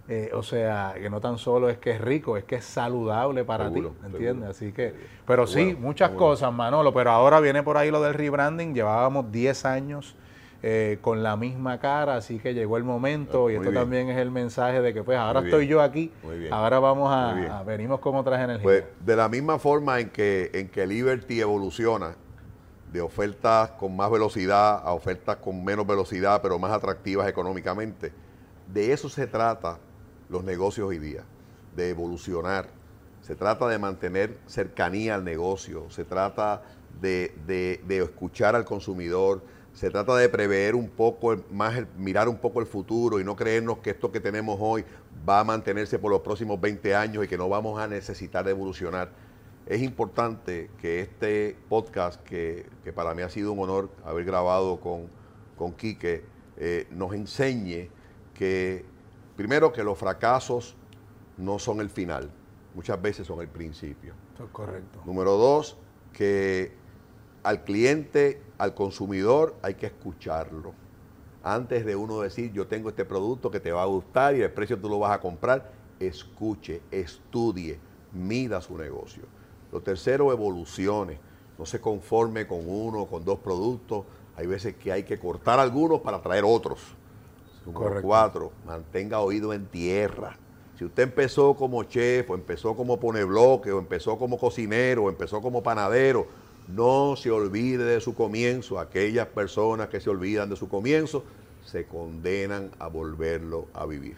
eh, 0.08 0.30
o 0.34 0.42
sea, 0.42 0.94
que 1.00 1.10
no 1.10 1.20
tan 1.20 1.38
solo 1.38 1.68
es 1.68 1.78
que 1.78 1.92
es 1.92 2.00
rico, 2.00 2.36
es 2.36 2.44
que 2.44 2.56
es 2.56 2.64
saludable 2.64 3.44
para 3.44 3.72
ti, 3.72 3.82
¿entiendes? 4.04 4.50
Así 4.50 4.72
que, 4.72 4.94
pero 5.26 5.46
sí, 5.46 5.76
muchas 5.78 6.10
cosas, 6.10 6.52
Manolo, 6.52 6.92
pero 6.92 7.10
ahora 7.10 7.40
viene 7.40 7.62
por 7.62 7.76
ahí 7.76 7.90
lo 7.90 8.00
del 8.02 8.14
rebranding. 8.14 8.74
Llevábamos 8.74 9.30
10 9.30 9.64
años 9.64 10.16
eh, 10.64 10.98
con 11.00 11.24
la 11.24 11.36
misma 11.36 11.80
cara, 11.80 12.14
así 12.14 12.38
que 12.38 12.54
llegó 12.54 12.76
el 12.76 12.84
momento 12.84 13.50
y 13.50 13.56
esto 13.56 13.72
también 13.72 14.08
es 14.08 14.18
el 14.18 14.30
mensaje 14.30 14.80
de 14.80 14.94
que 14.94 15.02
pues 15.02 15.18
ahora 15.18 15.40
estoy 15.40 15.66
yo 15.66 15.82
aquí, 15.82 16.12
ahora 16.52 16.78
vamos 16.78 17.08
a, 17.12 17.64
venimos 17.64 17.98
con 17.98 18.14
otras 18.14 18.38
energías. 18.38 18.62
Pues 18.62 18.84
de 19.04 19.16
la 19.16 19.28
misma 19.28 19.58
forma 19.58 19.98
en 19.98 20.10
que, 20.10 20.52
en 20.54 20.68
que 20.68 20.86
Liberty 20.86 21.40
evoluciona 21.40 22.14
de 22.92 23.00
ofertas 23.00 23.72
con 23.72 23.96
más 23.96 24.08
velocidad 24.08 24.80
a 24.84 24.92
ofertas 24.92 25.38
con 25.38 25.64
menos 25.64 25.84
velocidad, 25.84 26.40
pero 26.40 26.60
más 26.60 26.70
atractivas 26.70 27.28
económicamente, 27.28 28.12
de 28.72 28.92
eso 28.92 29.08
se 29.08 29.26
trata 29.26 29.80
los 30.28 30.44
negocios 30.44 30.86
hoy 30.86 31.00
día, 31.00 31.24
de 31.74 31.90
evolucionar. 31.90 32.68
Se 33.22 33.34
trata 33.34 33.66
de 33.66 33.80
mantener 33.80 34.38
cercanía 34.46 35.16
al 35.16 35.24
negocio, 35.24 35.90
se 35.90 36.04
trata 36.04 36.62
de, 37.00 37.34
de 37.46 37.98
escuchar 37.98 38.54
al 38.54 38.64
consumidor, 38.64 39.42
se 39.74 39.90
trata 39.90 40.16
de 40.16 40.28
prever 40.28 40.74
un 40.74 40.88
poco 40.88 41.36
más, 41.50 41.82
mirar 41.96 42.28
un 42.28 42.38
poco 42.38 42.60
el 42.60 42.66
futuro 42.66 43.18
y 43.20 43.24
no 43.24 43.36
creernos 43.36 43.78
que 43.78 43.90
esto 43.90 44.12
que 44.12 44.20
tenemos 44.20 44.58
hoy 44.60 44.84
va 45.28 45.40
a 45.40 45.44
mantenerse 45.44 45.98
por 45.98 46.10
los 46.10 46.20
próximos 46.20 46.60
20 46.60 46.94
años 46.94 47.24
y 47.24 47.28
que 47.28 47.38
no 47.38 47.48
vamos 47.48 47.80
a 47.80 47.86
necesitar 47.88 48.46
evolucionar. 48.48 49.10
Es 49.66 49.80
importante 49.80 50.70
que 50.80 51.00
este 51.00 51.56
podcast, 51.68 52.20
que, 52.22 52.66
para 52.94 53.14
mí 53.14 53.22
ha 53.22 53.28
sido 53.28 53.52
un 53.52 53.60
honor 53.60 53.90
haber 54.04 54.24
grabado 54.24 54.80
con, 54.80 55.08
con 55.56 55.72
Quique, 55.72 56.24
eh, 56.56 56.86
nos 56.90 57.14
enseñe 57.14 57.88
que, 58.34 58.84
primero, 59.36 59.72
que 59.72 59.82
los 59.84 59.96
fracasos 59.96 60.76
no 61.38 61.58
son 61.58 61.80
el 61.80 61.88
final, 61.88 62.30
muchas 62.74 63.00
veces 63.00 63.26
son 63.26 63.40
el 63.40 63.48
principio. 63.48 64.14
Eso 64.34 64.44
es 64.44 64.50
correcto. 64.50 65.00
Número 65.06 65.36
dos, 65.36 65.78
que 66.12 66.81
al 67.42 67.64
cliente, 67.64 68.40
al 68.58 68.74
consumidor, 68.74 69.54
hay 69.62 69.74
que 69.74 69.86
escucharlo. 69.86 70.72
Antes 71.42 71.84
de 71.84 71.96
uno 71.96 72.20
decir, 72.20 72.52
yo 72.52 72.66
tengo 72.66 72.88
este 72.88 73.04
producto 73.04 73.50
que 73.50 73.58
te 73.58 73.72
va 73.72 73.82
a 73.82 73.86
gustar 73.86 74.36
y 74.36 74.42
el 74.42 74.52
precio 74.52 74.78
tú 74.78 74.88
lo 74.88 75.00
vas 75.00 75.12
a 75.12 75.20
comprar, 75.20 75.72
escuche, 75.98 76.82
estudie, 76.90 77.78
mida 78.12 78.60
su 78.60 78.78
negocio. 78.78 79.24
Lo 79.72 79.80
tercero, 79.80 80.30
evolucione. 80.30 81.18
No 81.58 81.66
se 81.66 81.80
conforme 81.80 82.46
con 82.46 82.68
uno, 82.68 83.06
con 83.06 83.24
dos 83.24 83.38
productos. 83.38 84.04
Hay 84.36 84.46
veces 84.46 84.76
que 84.76 84.92
hay 84.92 85.02
que 85.02 85.18
cortar 85.18 85.58
algunos 85.58 86.00
para 86.00 86.22
traer 86.22 86.44
otros. 86.46 86.94
Número 87.66 88.02
cuatro, 88.02 88.52
mantenga 88.66 89.20
oído 89.20 89.52
en 89.52 89.66
tierra. 89.66 90.36
Si 90.76 90.84
usted 90.84 91.04
empezó 91.04 91.54
como 91.54 91.84
chef, 91.84 92.28
o 92.30 92.34
empezó 92.34 92.74
como 92.74 92.98
pone 92.98 93.22
bloque, 93.24 93.70
o 93.70 93.78
empezó 93.78 94.18
como 94.18 94.38
cocinero, 94.38 95.04
o 95.04 95.08
empezó 95.08 95.40
como 95.40 95.62
panadero, 95.62 96.26
no 96.68 97.16
se 97.16 97.30
olvide 97.30 97.84
de 97.84 98.00
su 98.00 98.14
comienzo. 98.14 98.78
Aquellas 98.78 99.26
personas 99.28 99.88
que 99.88 100.00
se 100.00 100.10
olvidan 100.10 100.48
de 100.48 100.56
su 100.56 100.68
comienzo 100.68 101.24
se 101.64 101.86
condenan 101.86 102.70
a 102.78 102.88
volverlo 102.88 103.68
a 103.74 103.86
vivir. 103.86 104.16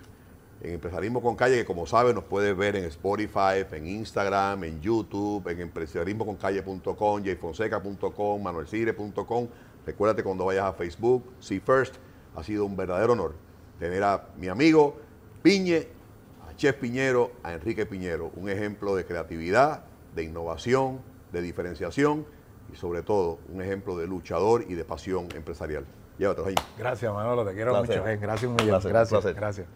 En 0.61 0.73
Empresarismo 0.75 1.21
con 1.21 1.37
Calle, 1.37 1.57
que 1.57 1.65
como 1.65 1.87
sabe 1.87 2.15
nos 2.15 2.25
puede 2.25 2.55
ver 2.55 2.77
en 2.77 2.85
Spotify, 2.85 3.67
en 3.71 3.87
Instagram, 3.87 4.65
en 4.65 4.81
YouTube, 4.81 5.47
en 5.49 5.61
empresarismoconcalle.com, 5.61 7.23
jfonseca.com, 7.23 8.43
manuelcire.com. 8.43 9.49
Recuérdate 9.85 10.23
cuando 10.23 10.47
vayas 10.47 10.65
a 10.65 10.73
Facebook, 10.73 11.25
See 11.41 11.61
First. 11.61 11.97
Ha 12.35 12.43
sido 12.43 12.65
un 12.65 12.77
verdadero 12.77 13.13
honor 13.13 13.35
tener 13.79 14.03
a 14.03 14.29
mi 14.39 14.49
amigo 14.49 14.97
Piñe, 15.43 15.87
a 16.49 16.57
Chef 16.57 16.77
Piñero, 16.77 17.33
a 17.43 17.53
Enrique 17.53 17.85
Piñero, 17.85 18.31
un 18.37 18.49
ejemplo 18.49 18.97
de 18.97 19.05
creatividad, 19.05 19.85
de 20.15 20.25
innovación, 20.25 21.01
de 21.35 21.42
diferenciación 21.42 22.25
y 22.73 22.77
sobre 22.77 23.03
todo 23.03 23.38
un 23.49 23.61
ejemplo 23.61 23.97
de 23.99 24.07
luchador 24.07 24.64
y 24.66 24.75
de 24.75 24.85
pasión 24.85 25.29
empresarial. 25.35 25.85
Llévatelo 26.16 26.47
ahí. 26.47 26.55
Gracias, 26.79 27.12
Manolo, 27.12 27.44
te 27.44 27.55
quiero 27.55 27.75
mucho. 27.75 28.03
Gracias 28.03 28.44
un 28.44 28.57
millón. 28.57 28.81
Gracias. 28.83 29.35
Gracias. 29.35 29.66